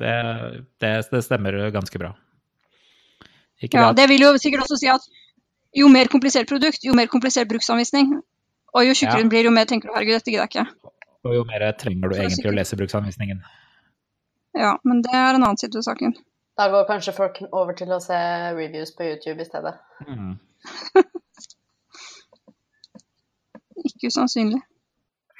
[0.00, 2.14] Det, det, det stemmer ganske bra.
[3.60, 5.04] Ikke Ja, det vil jo sikkert også si at
[5.76, 8.16] jo mer komplisert produkt, jo mer komplisert bruksanvisning.
[8.74, 9.22] Og jo tjukkere Ja.
[9.24, 10.66] den blir, jo mer tenker du herregud, dette gidder jeg ikke.
[11.24, 13.42] og jo mer trenger du egentlig er egentlig å lese bruksanvisningen.
[14.56, 16.14] Ja, men det er en annen side av saken.
[16.58, 18.16] Da går kanskje folk over til å se
[18.56, 19.74] reviews på YouTube i stedet.
[20.08, 20.38] Mm.
[23.90, 24.60] Ikke usannsynlig.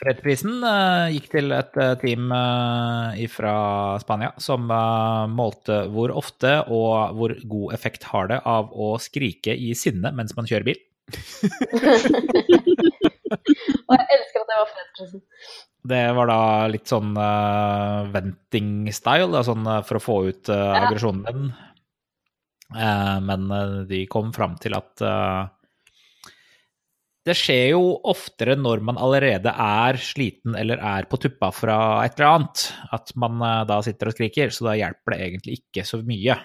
[0.01, 3.55] Fredsprisen eh, gikk til et eh, team uh, fra
[4.01, 9.53] Spania som eh, målte hvor ofte og hvor god effekt har det av å skrike
[9.53, 10.81] i sinne mens man kjører bil.
[13.91, 15.21] Og jeg elsker at det var fredsprisen.
[15.91, 21.23] Det var da litt sånn uh, venting-style, sånn eh, for å få ut uh, aggresjonen
[21.27, 21.51] din.
[22.71, 25.41] Uh, men eh, de kom fram til at eh,
[27.26, 32.16] det skjer jo oftere når man allerede er sliten eller er på tuppa fra et
[32.16, 32.64] eller annet,
[32.96, 34.52] at man eh, da sitter og skriker.
[34.54, 36.38] Så da hjelper det egentlig ikke så mye.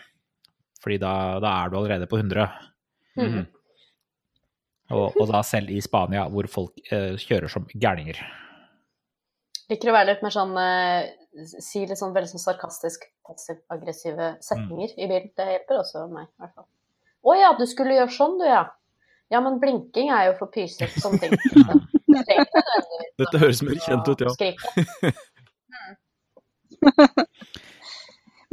[0.84, 2.48] Fordi da, da er du allerede på 100.
[3.22, 3.46] Mm.
[4.94, 8.20] Og, og da selv i Spania, hvor folk eh, kjører som gærninger.
[9.72, 14.94] Liker å være litt mer sånn eh, Si litt sånn veldig sånn sarkastisk passiv-aggressive setninger
[14.96, 15.32] i bilen.
[15.36, 16.68] Det hjelper også meg, i hvert fall.
[17.26, 18.62] Å ja, du skulle gjøre sånn, du, ja.
[19.34, 21.34] Ja, men blinking er jo for pysete som ting.
[23.20, 24.32] Dette høres mer kjent ut, ja.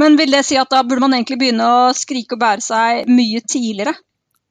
[0.01, 3.11] Men vil det si at da burde man egentlig begynne å skrike og bære seg
[3.13, 3.93] mye tidligere?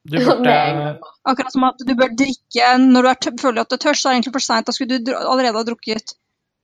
[0.08, 0.56] Du burde.
[1.30, 4.10] Akkurat som at du bør drikke når du er føler at du er tørst, så
[4.10, 4.70] er det egentlig for seint.
[4.70, 6.16] Da skulle du allerede ha drukket.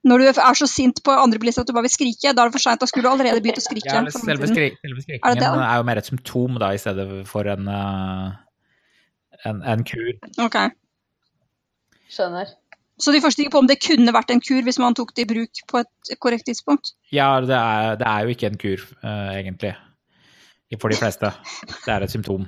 [0.08, 2.50] Når du er så sint på andre bilister at du bare vil skrike, da er
[2.50, 2.82] det for seint.
[2.82, 3.92] Da skulle du allerede begynt å skrike.
[3.92, 6.82] Ja, selve, skri selve Er det skrikingen det, er, jo mer et symptom da, i
[6.82, 8.36] stedet for en, eh,
[9.46, 10.14] en, en kur.
[10.42, 10.58] Ok.
[12.10, 12.54] Skjønner.
[12.98, 15.28] Så de forsker ikke på om det kunne vært en kur hvis man tok det
[15.28, 16.96] i bruk på et korrekt tidspunkt?
[17.14, 19.76] Ja, det er, det er jo ikke en kur, uh, egentlig.
[20.82, 21.30] For de fleste.
[21.86, 22.48] Det er et symptom.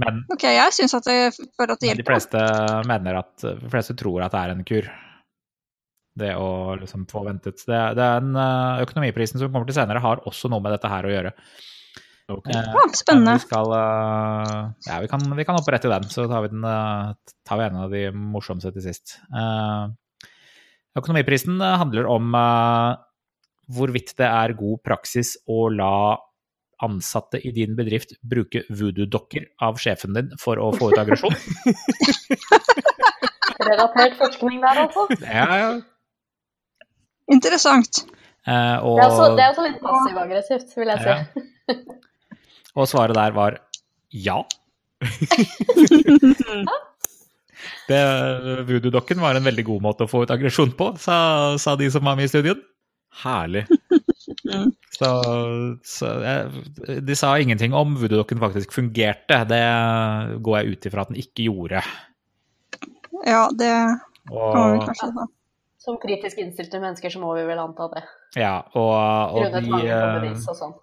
[0.00, 1.18] Men Ok, jeg syns at det,
[1.58, 2.02] føler at det hjelper.
[2.02, 2.44] de fleste
[2.88, 4.88] mener at De fleste tror at det er en kur.
[6.22, 6.48] Det å
[6.80, 7.60] liksom få ventet.
[7.68, 10.90] Det, det er en eh, Økonomiprisen som kommer til senere, har også noe med dette
[10.92, 11.32] her å gjøre.
[12.30, 12.46] Ok.
[12.48, 12.62] Eh, Ja,
[12.94, 13.32] spennende.
[13.38, 17.12] Vi, skal, eh, ja, vi, kan, vi kan opprette den, så tar vi, den, eh,
[17.48, 19.06] tar vi en av de morsomste til sist.
[19.34, 19.86] Eh,
[20.98, 22.34] Økonomiprisen handler om
[23.72, 26.18] hvorvidt det er god praksis å la
[26.84, 31.32] ansatte i din bedrift bruke voodoo-dokker av sjefen din for å få ut aggresjon.
[33.62, 35.06] Relatert forskning der, altså.
[35.22, 35.70] Ja, ja.
[37.32, 38.02] Interessant.
[38.44, 41.08] Eh, og, Det er også, det er også litt passiv-aggressivt, vil jeg si.
[41.08, 41.16] Ja.
[42.78, 43.60] og svaret der var
[44.12, 44.42] ja.
[47.86, 47.98] Det,
[48.66, 51.16] Voodoo-dokken var en veldig god måte å få ut aggresjon på, sa,
[51.60, 52.62] sa de som var med i studien.
[53.22, 53.66] Herlig.
[54.92, 55.08] Så,
[55.82, 59.38] så jeg, de sa ingenting om voodoo-dokken faktisk fungerte.
[59.50, 59.62] Det
[60.44, 61.80] går jeg ut ifra at den ikke gjorde.
[63.26, 63.70] Ja, det
[64.28, 65.26] kan vi kanskje si.
[65.82, 68.04] Som kritisk innstilte mennesker så må vi vel anta det.
[68.38, 70.76] ja, og, og de, eh, og sånn.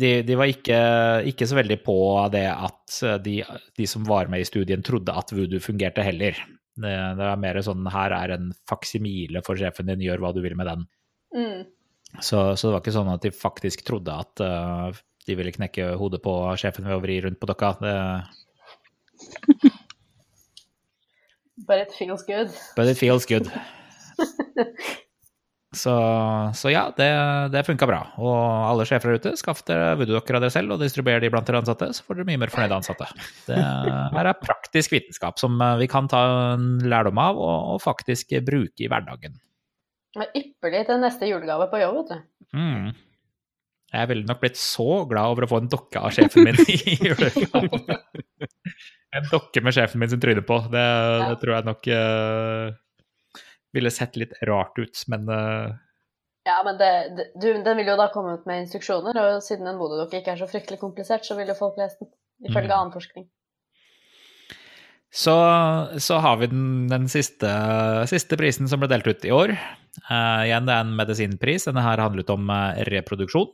[0.00, 0.78] De, de var ikke,
[1.30, 1.96] ikke så veldig på
[2.32, 3.40] det at de,
[3.76, 6.38] de som var med i studien, trodde at voodoo fungerte heller.
[6.80, 10.40] Det, det var mer sånn her er en faksimile for sjefen din, gjør hva du
[10.44, 10.86] vil med den.
[11.36, 11.60] Mm.
[12.18, 14.88] Så, så det var ikke sånn at de faktisk trodde at uh,
[15.28, 17.74] de ville knekke hodet på sjefen ved å vri rundt på dokka.
[17.82, 17.94] Det,
[21.68, 22.50] But it feels good.
[22.74, 23.50] but it feels good.
[25.70, 25.92] Så,
[26.58, 27.06] så ja, det,
[27.54, 28.00] det funka bra.
[28.18, 31.46] Og alle sjefer der ute, skaff dere voodoo-dokker av dere selv og distribuer de blant
[31.46, 33.06] dere ansatte, så får dere mye mer fornøyde ansatte.
[33.46, 36.24] Det her er praktisk vitenskap som eh, vi kan ta
[36.56, 39.38] en lærdom av og, og faktisk bruke i hverdagen.
[40.10, 42.58] Det er Ypperlig til neste julegave på jobb, vet du.
[42.58, 42.90] Mm.
[43.94, 46.78] Jeg ville nok blitt så glad over å få en dokke av sjefen min i
[47.06, 47.98] julegave.
[49.14, 50.58] En dokke med sjefen min sin tryne på.
[50.70, 50.86] Det,
[51.30, 52.78] det tror jeg nok eh,
[53.76, 55.70] ville sett litt rart ut, men uh...
[56.48, 59.68] Ja, men det, det, du, den vil jo da komme ut med instruksjoner, og siden
[59.68, 62.10] en vodudokk ikke er så fryktelig komplisert, så vil jo folk lese den,
[62.48, 62.76] ifølge Mm.
[62.78, 63.26] annen forskning.
[65.10, 65.34] Så,
[65.98, 67.48] så har vi den, den siste,
[68.06, 69.52] siste prisen som ble delt ut i år.
[70.06, 71.66] Uh, igjen, det er en medisinpris.
[71.66, 73.50] Denne her handlet om eh, reproduksjon,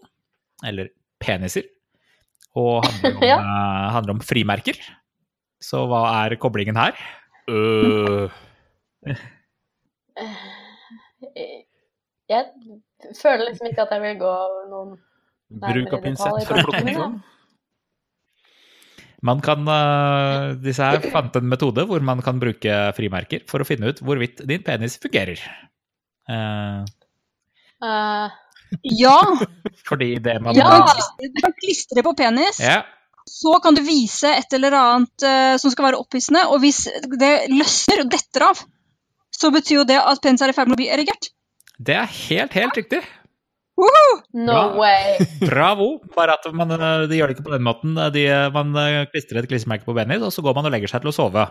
[0.68, 0.90] eller
[1.22, 1.64] peniser.
[2.56, 3.38] Og handler om, Ja.
[3.40, 4.76] uh, handler om frimerker.
[5.64, 6.92] Så hva er koblingen her?
[7.48, 8.28] Øh,
[12.26, 12.44] Jeg
[13.20, 14.34] føler liksom ikke at jeg vil gå
[14.72, 14.96] noen
[15.62, 17.16] bruk av pinsett for å plukke den fram.
[19.26, 23.66] Man kan, eh, disse her fant en metode hvor man kan bruke frimerker for å
[23.68, 25.40] finne ut hvorvidt din penis fungerer.
[26.28, 26.84] Uh.
[27.82, 28.28] Uh,
[28.82, 29.18] Ja!
[29.88, 30.82] fordi det man Ja!
[31.20, 32.82] du kan klistre på penis, Ja,
[33.26, 36.84] så kan du vise et eller annet uh, som skal være opphissende, og hvis
[37.18, 38.62] det løsner og detter av,
[39.36, 41.30] så betyr jo det at penis er i ferd med å bli erigert.
[41.78, 43.02] det er helt, helt riktig.
[44.32, 44.62] no Bra.
[44.78, 45.18] way.
[45.50, 45.88] Bravo!
[46.16, 47.96] Bare at man, eh, de gjør det ikke på den måten.
[48.14, 48.22] De,
[48.54, 51.12] man eh, klistrer et klistremerke på penis, og så går man og legger seg til
[51.12, 51.44] å sove.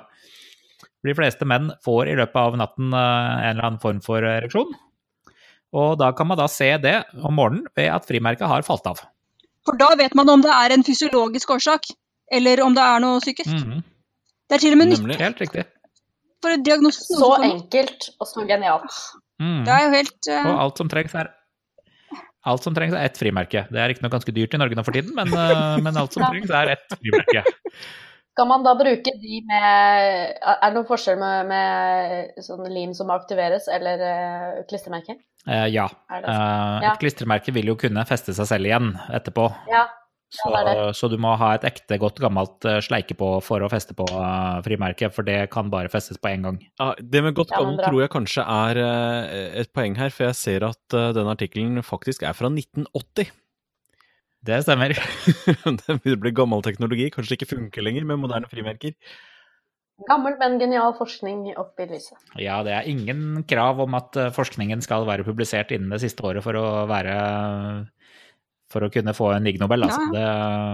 [1.05, 4.73] De fleste menn får i løpet av natten eh, en eller annen form for ereksjon.
[5.75, 9.03] Og da kan man da se det om morgenen ved at frimerket har falt av.
[9.65, 11.89] For da vet man om det er en fysiologisk årsak,
[12.33, 13.53] eller om det er noe psykisk.
[13.53, 13.83] Mhm,
[14.49, 15.17] Det er til og med nyttig.
[15.21, 15.63] Helt riktig.
[16.45, 17.03] For en diagnose.
[17.09, 19.01] Så enkelt og så genialt.
[19.41, 19.65] Mm.
[19.67, 20.45] Det er jo helt uh...
[20.45, 21.33] Og alt som trengs er
[22.45, 23.63] Alt som trengs er ett frimerke.
[23.73, 26.21] Det er riktignok ganske dyrt i Norge nå for tiden, men, eh, men alt som
[26.21, 26.27] Ja.
[26.29, 27.41] trengs er ett frimerke.
[28.35, 33.09] Skal man da bruke de med Er det noen forskjell med, med sånn lim som
[33.15, 35.15] aktiveres, eller uh, klistremerke?
[35.47, 35.87] Eh, ja.
[36.11, 36.91] Eh, Ja.
[36.91, 39.47] Et klistremerke vil jo kunne feste seg selv igjen etterpå.
[39.71, 39.87] Ja.
[40.33, 43.63] Så, Ja, det så du må ha et ekte, godt gammelt eh, sleike på for
[43.63, 46.57] å feste på eh, frimerket, for det kan bare festes på én gang.
[46.81, 50.27] Ja, det med godt gammelt ja, tror jeg kanskje er eh, et poeng her, for
[50.29, 53.31] jeg ser at denne artikkelen faktisk er fra 1980.
[54.45, 54.97] Det stemmer.
[55.85, 58.97] det blir gammel teknologi, kanskje ikke funker lenger med moderne frimerker.
[60.09, 62.19] Gammel, men genial forskning opp i lyset.
[62.41, 66.43] Ja, det er ingen krav om at forskningen skal være publisert innen det siste året
[66.43, 67.15] for å være
[68.75, 70.01] For å kunne få en Ig Nobel, altså.
[70.11, 70.21] Det,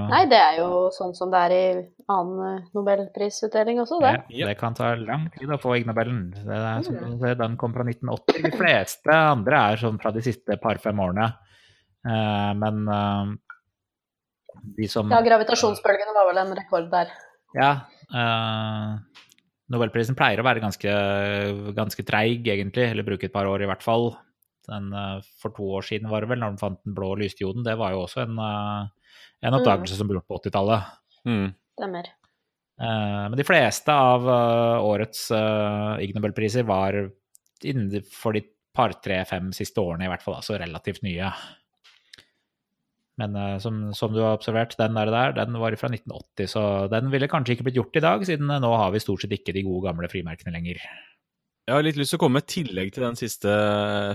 [0.10, 1.66] Nei, det er jo sånn som det er i
[2.10, 4.14] annen eh, nobelprisutdeling også, det.
[4.34, 6.24] Ja, det kan ta lang tid å få Ig Nobelen.
[6.34, 8.42] Det er, som du den kom fra 1980.
[8.48, 11.30] De fleste andre er sånn fra de siste par-fem årene.
[12.10, 13.36] Eh, men eh,
[14.82, 17.14] de som Ja, gravitasjonsbølgene var vel en rekord der.
[17.54, 17.72] Ja.
[19.72, 20.98] Nobelprisen pleier å være ganske,
[21.78, 24.10] ganske treig, egentlig, eller bruke et par år i hvert fall.
[24.70, 27.66] Den, eh, for to år siden var det vel, når de fant den blå lysdioden.
[27.66, 29.14] Det var jo også en, eh,
[29.48, 30.92] en oppdagelse som ble gjort på 80-tallet.
[31.26, 31.48] Mm.
[31.80, 32.12] Stemmer.
[32.82, 34.26] Eh, men de fleste av
[34.82, 35.30] årets
[36.02, 36.98] Ig Nobelpriser var
[37.62, 40.40] innenfor de par, tre, fem siste årene, i hvert fall.
[40.40, 41.32] Altså relativt nye.
[43.22, 46.66] Men eh, som, som du har observert, den der, der, den var fra 1980, så
[46.92, 49.56] den ville kanskje ikke blitt gjort i dag, siden nå har vi stort sett ikke
[49.56, 50.82] de gode, gamle frimerkene lenger.
[51.70, 53.52] Jeg har litt lyst til å komme med et tillegg til den siste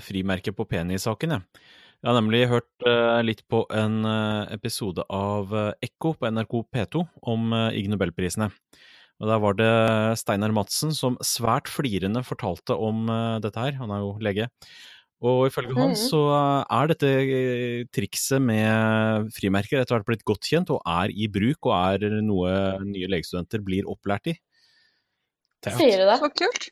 [0.05, 1.37] frimerket på penis-saken.
[1.37, 1.63] Jeg.
[2.03, 6.57] jeg har nemlig hørt eh, litt på en eh, episode av eh, Ekko på NRK
[6.75, 8.51] P2 om eh, Ig Nobelprisene.
[9.17, 9.71] Og Der var det
[10.21, 13.79] Steinar Madsen som svært flirende fortalte om eh, dette her.
[13.81, 14.51] Han er jo lege.
[15.25, 16.01] Og ifølge han Mhm.
[16.03, 21.15] så eh, er dette eh, trikset med frimerker etter hvert blitt godt kjent og er
[21.15, 22.53] i bruk, og er noe
[22.85, 24.37] nye legestudenter blir opplært i.
[25.65, 26.19] Sier du det?
[26.21, 26.69] Så kult.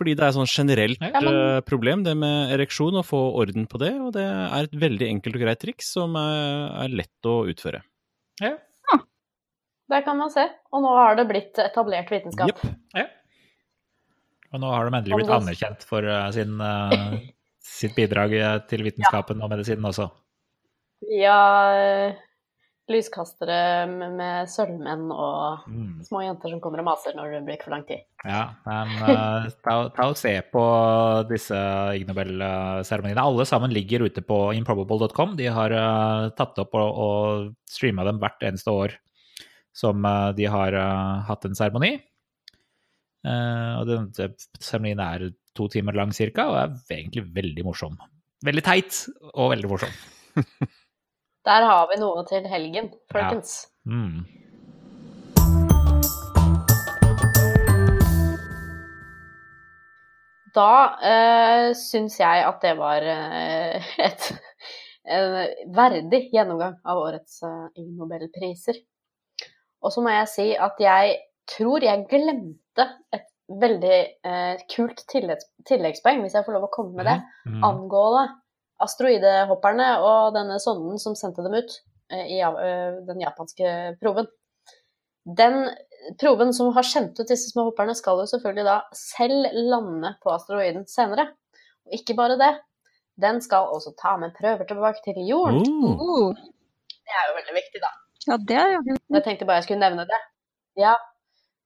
[0.00, 3.66] Fordi det er sånn generelt Ja, men- eh, problem, det med ereksjon, å få orden
[3.68, 3.92] på det.
[4.00, 7.82] Og det er et veldig enkelt og greit triks som er, er lett å utføre.
[8.40, 8.56] Ja.
[9.90, 10.46] Der kan man se.
[10.72, 12.48] Og nå har det blitt etablert vitenskap.
[12.48, 12.76] Yep.
[12.94, 13.06] ja.
[14.54, 17.18] Og nå har de endelig blitt anerkjent for eh, sin, uh,
[17.60, 18.32] sitt bidrag
[18.70, 20.08] til vitenskapen og medisinen også.
[21.10, 21.36] Via
[21.74, 22.14] eh,
[22.90, 26.00] lyskastere med, med sølvmenn og Mm.
[26.06, 28.02] små jenter som kommer og maser når det blir ikke for lang tid.
[28.24, 30.64] Ja, men uh, ta, ta og se på
[31.30, 31.60] disse
[31.96, 33.22] Ig Nobel-seremoniene.
[33.22, 35.36] Alle sammen ligger ute på improbable.com.
[35.38, 38.98] De har uh, tatt opp og, og streama dem hvert eneste år
[39.76, 40.74] som uh, de har
[41.28, 41.96] hatt en seremoni.
[43.20, 45.26] Eh, og den den seremonien er
[45.56, 47.98] to timer lang cirka, og er egentlig veldig morsom.
[48.46, 49.02] Veldig teit
[49.34, 49.92] og veldig morsom.
[51.50, 53.54] Der har vi noe til helgen, folkens.
[53.82, 54.20] Mm.
[60.54, 64.28] Da uh, syns jeg at det var eh, et,
[65.10, 65.34] en
[65.74, 68.78] verdig gjennomgang av årets eh, Nobelpriser.
[69.82, 71.16] Og så må jeg si at jeg
[71.50, 77.10] tror jeg glemte et veldig eh, kult tilleggspoeng, hvis jeg får lov å komme med
[77.10, 77.18] det,
[77.50, 77.64] Mm.
[77.66, 78.28] angående
[78.84, 81.76] asteroidehopperne og denne sonden som sendte dem ut
[82.12, 84.28] eh, i eh, den japanske proven.
[85.24, 85.68] Den
[86.20, 90.32] proven som har sendt ut disse små hopperne, skal jo selvfølgelig da selv lande på
[90.32, 91.28] asteroiden senere.
[91.86, 92.54] Og ikke bare det,
[93.20, 95.66] den skal også ta med prøver tilbake til jorden.
[95.84, 96.00] Oh.
[96.00, 96.30] Oh,
[96.88, 97.90] Det er jo veldig viktig, da.
[98.28, 100.20] ja, det er jo Jeg tenkte bare jeg skulle nevne det.
[100.78, 100.94] Ja,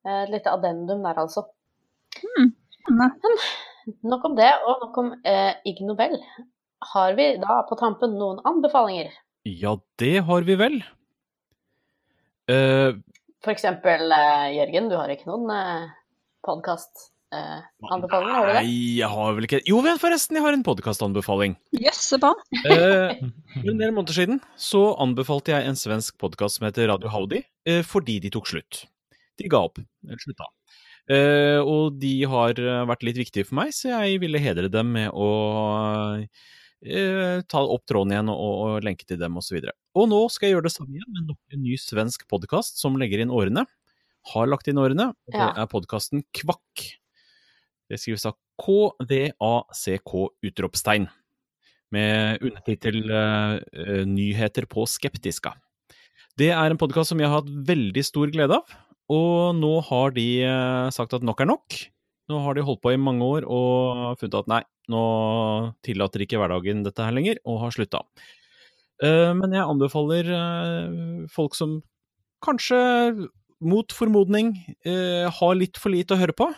[0.09, 1.45] et lite addendum der, altså.
[2.17, 3.31] spennende.
[4.03, 6.17] Nok om det, og nok om eh, Ig Nobel.
[6.93, 9.13] Har vi da på tampen noen anbefalinger?
[9.49, 10.79] Ja, det har vi vel.
[12.51, 13.01] Uh,
[13.45, 15.93] For eksempel, uh, Jørgen, du har ikke noen uh,
[16.45, 18.65] podkast-anbefalinger, har du det?
[18.67, 21.57] Nei, jeg har vel ikke Jo, men forresten, jeg har en podkastanbefaling.
[21.77, 22.35] Jøsse ba.
[22.65, 23.21] Eh,
[23.65, 27.81] en del måneder siden så anbefalte jeg en svensk podkast som heter Radio Howdy, eh,
[27.87, 28.85] fordi de tok slutt.
[29.41, 29.81] De ga opp.
[30.07, 30.49] Eller slutta.
[31.11, 34.95] Eh, og de har eh, vært litt viktige for meg, så jeg ville hedre dem
[34.97, 35.31] med å
[36.85, 39.59] eh, ta opp tråden igjen og, og lenke til dem osv.
[39.59, 42.29] Og, så og nå skal jeg gjøre det samme igjen med nok en ny svensk
[42.31, 43.67] podkast som legger inn årene.
[44.33, 45.11] Har lagt inn årene.
[45.13, 46.87] og Det er podkasten Kvakk.
[47.91, 50.15] Det skrives av KVACK
[50.49, 51.09] utropstegn
[51.95, 55.55] med undertittel eh, eh, 'Nyheter på skeptiska'.
[56.39, 58.71] Det er en podkast som jeg har hatt veldig stor glede av,
[59.13, 61.77] og nå har de eh, sagt at nok er nok.
[62.33, 64.63] Nå har de holdt på i mange år og funnet at nei,
[64.93, 65.05] nå
[65.87, 68.03] tillater ikke hverdagen dette her lenger, og har slutta.
[69.03, 71.81] Eh, Men jeg anbefaler eh, folk som
[72.45, 72.79] kanskje
[73.65, 74.53] mot formodning
[74.85, 76.51] eh, har litt for lite å høre på,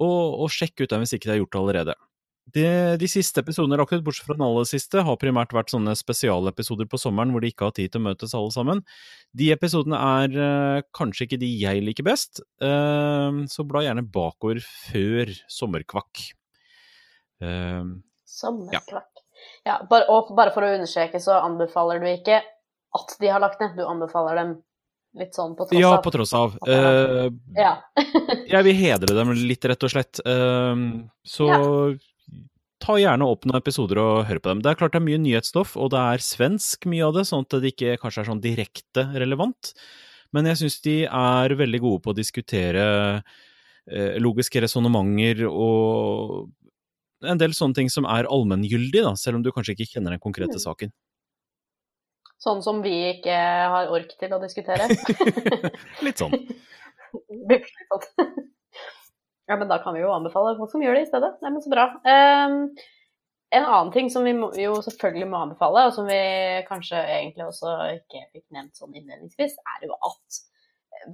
[0.00, 1.98] og, og ut dem hvis ikke de har gjort det allerede.
[2.50, 2.64] De,
[2.98, 6.88] de siste episodene lagt ut, bortsett fra den aller siste, har primært vært sånne spesialepisoder
[6.90, 8.82] på sommeren hvor de ikke har tid til å møtes alle sammen.
[9.36, 14.62] De episodene er eh, kanskje ikke de jeg liker best, eh, så bla gjerne bakover
[14.64, 16.24] før sommerkvakk.
[17.40, 17.84] Eh,
[18.30, 19.22] Sommerkvakk.
[19.64, 22.40] Ja, bare, og bare for å understreke, så anbefaler du ikke
[22.96, 24.58] at de har lagt ned, du anbefaler dem
[25.18, 26.02] litt sånn på tross ja, av.
[26.04, 26.54] på tross av.
[26.66, 27.72] Uh, Ja.
[28.54, 30.22] jeg vil hedre dem litt, rett og slett.
[30.26, 31.50] Uh, så
[32.80, 34.62] ta gjerne opp noen episoder og hør på dem.
[34.64, 37.44] Det er klart det er mye nyhetsstoff, og det er svensk mye av det, sånn
[37.44, 39.74] at det ikke kanskje er sånn direkte relevant.
[40.34, 42.84] Men jeg syns de er veldig gode på å diskutere
[43.18, 46.48] eh, logiske resonnementer og
[47.22, 50.22] en del sånne ting som er allmenngyldig, da, selv om du kanskje ikke kjenner den
[50.22, 50.64] konkrete Mm.
[50.64, 50.92] saken.
[52.40, 54.86] Sånn som vi ikke har ork til å diskutere.
[56.06, 56.32] Litt sånn.
[57.50, 58.06] Litt sånn.
[59.50, 61.32] Ja, men da kan vi jo anbefale folk som gjør det i stedet.
[61.42, 61.88] Nei, men så bra.
[62.06, 62.68] Um,
[63.50, 66.18] en annen ting som vi må, jo selvfølgelig må anbefale, og som vi
[66.68, 70.38] kanskje egentlig også ikke fikk nevnt sånn innledningsvis, er jo at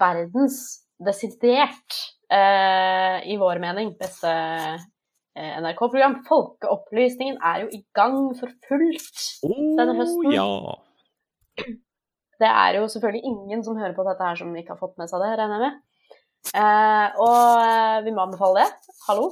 [0.02, 0.58] verdens
[1.00, 1.96] desidert,
[2.28, 4.28] eh, i vår mening, beste
[5.36, 9.24] NRK-program, Folkeopplysningen, er jo i gang for fullt.
[9.44, 10.32] Denne høsten.
[10.32, 10.48] ja.
[12.36, 15.08] Det er jo selvfølgelig ingen som hører på dette her som ikke har fått med
[15.08, 15.78] seg det, regner jeg med.
[16.52, 18.92] Eh, og eh, vi må anbefale det.
[19.06, 19.30] Hallo,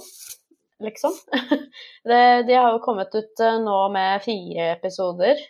[0.85, 1.13] liksom.
[2.11, 5.43] det, de har jo kommet ut eh, nå med fire episoder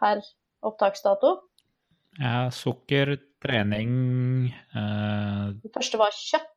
[0.00, 0.20] per
[0.68, 1.38] opptaksdato.
[2.20, 6.51] Ja, sukker, trening, eh, Den første var kjøtt.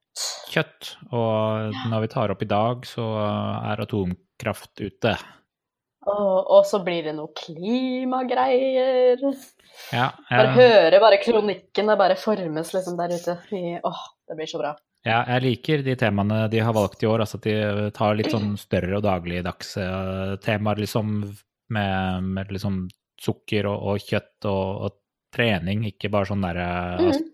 [0.51, 0.93] Kjøtt.
[1.11, 3.05] Og når vi tar opp i dag, så
[3.72, 5.16] er atomkraft ute.
[6.05, 7.32] Og, og så blir det noe
[8.05, 9.22] klimagreier.
[9.93, 13.38] Ja, Bare høre bare kronikken, det bare formes liksom der ute.
[13.57, 14.76] I, åh, det blir så bra.
[15.05, 17.26] ja, jeg liker de temaene de har valgt i år.
[17.26, 21.18] Altså at de tar litt sånn større og dagligdagse eh, temaer, liksom
[21.74, 22.86] med, med liksom
[23.22, 24.97] sukker og, og kjøtt og, og
[25.36, 26.70] trening, ikke bare sånn derre
[27.01, 27.32] Mhm.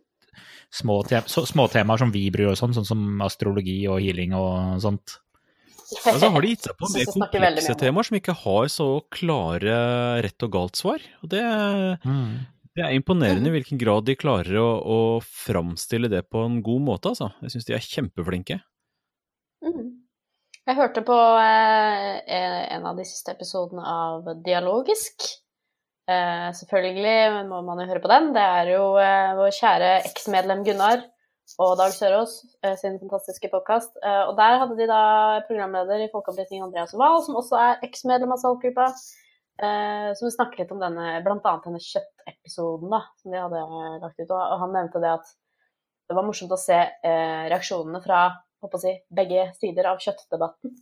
[0.72, 4.36] Små, te så, små temaer som vi bryr oss om, sånn som astrologi og healing
[4.38, 5.20] og sånt.
[5.92, 9.78] Og så har de gitt seg på mer komplekse temaer som ikke har så klare
[10.24, 11.04] rett og galt svar.
[11.20, 11.44] Og det,
[12.78, 16.86] det er imponerende i hvilken grad de klarer å, å framstille det på en god
[16.88, 17.34] måte, altså.
[17.44, 18.62] Jeg syns de er kjempeflinke.
[19.68, 19.90] Mm.
[20.70, 25.26] Jeg hørte på eh, en av de siste episodene av Dialogisk.
[26.10, 28.32] Eh, selvfølgelig må man jo høre på den.
[28.36, 31.04] Det er jo eh, vår kjære eksmedlem Gunnar
[31.62, 33.94] og Dag Sørås eh, sin fantastiske podkast.
[34.02, 35.02] Eh, og der hadde de da
[35.48, 38.90] programleder i Folkeopplysningen Andreas Wahl, som også er eksmedlem av Saltgruppa.
[39.62, 43.66] Eh, som snakker litt om denne, annet denne kjøttepisoden da, som de hadde
[44.02, 44.32] lagt ut.
[44.32, 45.36] Og, han nevnte det at
[46.10, 48.24] det var morsomt å se eh, reaksjonene fra
[48.62, 50.74] håper si, begge sider av kjøttdebatten.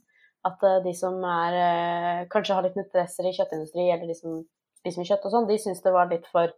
[0.48, 4.40] At eh, de som er, eh, kanskje har litt interesser i kjøttindustri, eller de som
[4.80, 6.54] spiser mye kjøtt og sånn, de syns det var litt for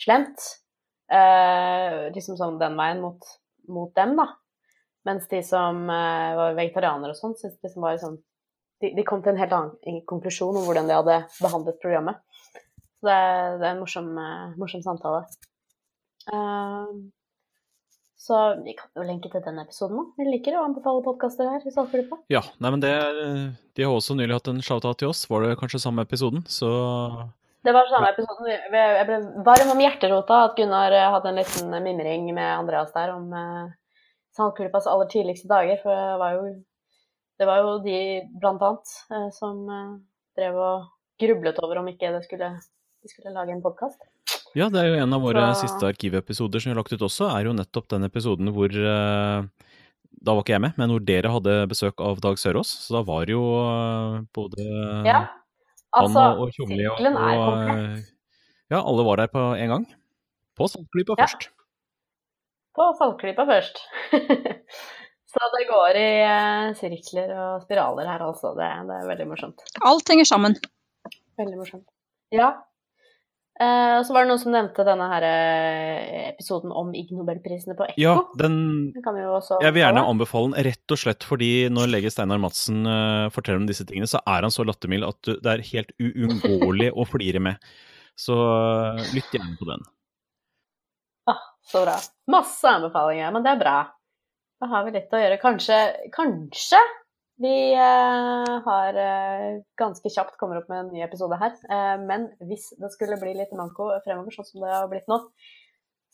[0.00, 0.44] slemt.
[1.08, 3.24] Eh, liksom sånn den veien mot,
[3.72, 4.28] mot dem, da.
[5.08, 8.18] Mens de som eh, var vegetarianere og sånn, syntes liksom var sånn
[8.82, 12.20] de, de kom til en helt annen konklusjon om hvordan de hadde behandlet programmet.
[12.98, 13.20] Så det,
[13.60, 15.24] det er en morsom, eh, morsom samtale.
[16.30, 16.92] Eh,
[18.18, 20.04] så vi kan jo lenke til den episoden nå.
[20.18, 22.18] Vi liker å anbefale podkaster her i Saltgruppa.
[22.34, 25.24] Ja, nei, men det er- De har også nylig hatt en shout-out til oss.
[25.30, 26.42] Var det kanskje samme episoden?
[26.50, 26.66] Så
[27.64, 28.46] Det var samme episoden.
[28.48, 33.12] Jeg ble varm om hjerterota at Gunnar eh, hadde en liten mimring med Andreas der
[33.14, 33.70] om eh,
[34.36, 35.78] Saltgruppas aller tidligste dager.
[35.82, 36.64] For det var jo,
[37.38, 37.98] det var jo de,
[38.40, 39.98] blant annet, eh, som eh,
[40.38, 40.86] drev og
[41.20, 42.50] grublet over om ikke det skulle,
[43.02, 43.98] de skulle lage en podkast.
[44.56, 47.00] Ja, det er jo en av våre Så- siste arkivepisoder som vi har lagt ut
[47.04, 49.42] også, er jo nettopp den episoden hvor eh,
[50.24, 52.70] Da var ikke jeg med, men hvor dere hadde besøk av Dag Sørås.
[52.88, 55.20] Så da var jo eh, både Ja.
[55.94, 58.04] Altså, og, og Tjomli og, og
[58.70, 59.86] Ja, alle var der på en gang.
[60.58, 61.24] På Saltklypa Ja.
[61.26, 61.48] først.
[62.76, 63.78] På Saltklypa først.
[65.28, 68.54] Så det går i eh, sirkler og spiraler her, altså.
[68.56, 69.60] Det, det er veldig morsomt.
[69.84, 70.56] Alt henger sammen.
[71.38, 71.84] Veldig morsomt.
[72.32, 72.54] Ja.
[73.58, 77.74] Eh, og så var det noen som nevnte denne her eh, episoden om Ig Nobelprisene
[77.74, 77.98] på Ekko.
[77.98, 78.58] Ja, den
[78.94, 80.52] Den kan vi jo også Jeg vil gjerne anbefale.
[80.52, 84.22] den rett og slett fordi når lege Steinar Madsen uh, forteller om disse tingene, så
[84.22, 87.68] er han så lattermild at det er helt uunngåelig å flire med.
[88.18, 89.82] Så uh, lytt gjerne på den.
[91.26, 91.98] Ah, så bra.
[92.30, 93.78] Masse anbefalinger, men det er bra.
[94.62, 95.42] Da har vi litt å gjøre.
[95.42, 95.82] Kanskje,
[96.14, 96.78] kanskje
[97.38, 101.54] vi eh, har eh, ganske kjapt kommer opp med en ny episode her.
[101.70, 105.20] Eh, men hvis det skulle bli litt manko fremover, sånn som det har blitt nå,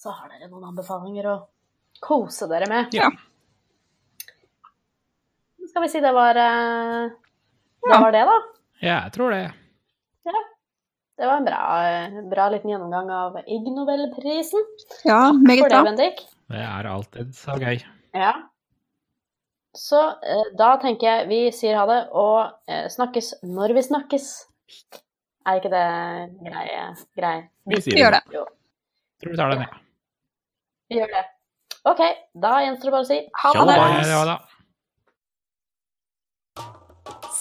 [0.01, 1.37] så har dere noen anbefalinger å
[2.05, 2.93] kose dere med.
[2.97, 3.09] Ja.
[5.71, 7.11] Skal vi si det var eh,
[7.85, 8.01] Det Ja.
[8.01, 8.37] var det, da.
[8.81, 9.43] Ja, jeg tror det.
[10.25, 10.41] Ja.
[11.17, 11.61] Det var en bra,
[12.31, 14.65] bra liten gjennomgang av Ig Nobelprisen.
[15.05, 15.83] Ja, meget det, bra.
[15.87, 16.23] Bendik.
[16.51, 17.79] Det er alltid så gøy.
[18.17, 18.33] Ja.
[19.75, 24.31] Så eh, da tenker jeg vi sier ha det, og eh, snakkes når vi snakkes.
[25.45, 25.87] Er ikke det
[26.47, 26.85] greie?
[27.19, 27.37] grei?
[27.69, 28.23] Vi sier Vi gjør det.
[28.33, 28.45] Jo,
[29.23, 29.81] Tror vi tar den, ja.
[30.91, 31.25] vi gjør det.
[31.85, 32.03] OK,
[32.41, 33.79] da gjenstår det bare å si ha det.
[34.09, 34.37] Ja, da.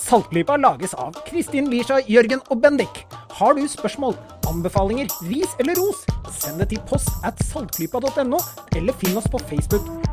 [0.04, 3.06] Saltklypa lages av Kristin Lisha, Jørgen og Bendik.
[3.34, 4.18] Har du spørsmål,
[4.50, 6.04] anbefalinger, ris eller ros,
[6.42, 8.42] send det til post at saltklypa.no,
[8.76, 10.12] eller finn oss på Facebook.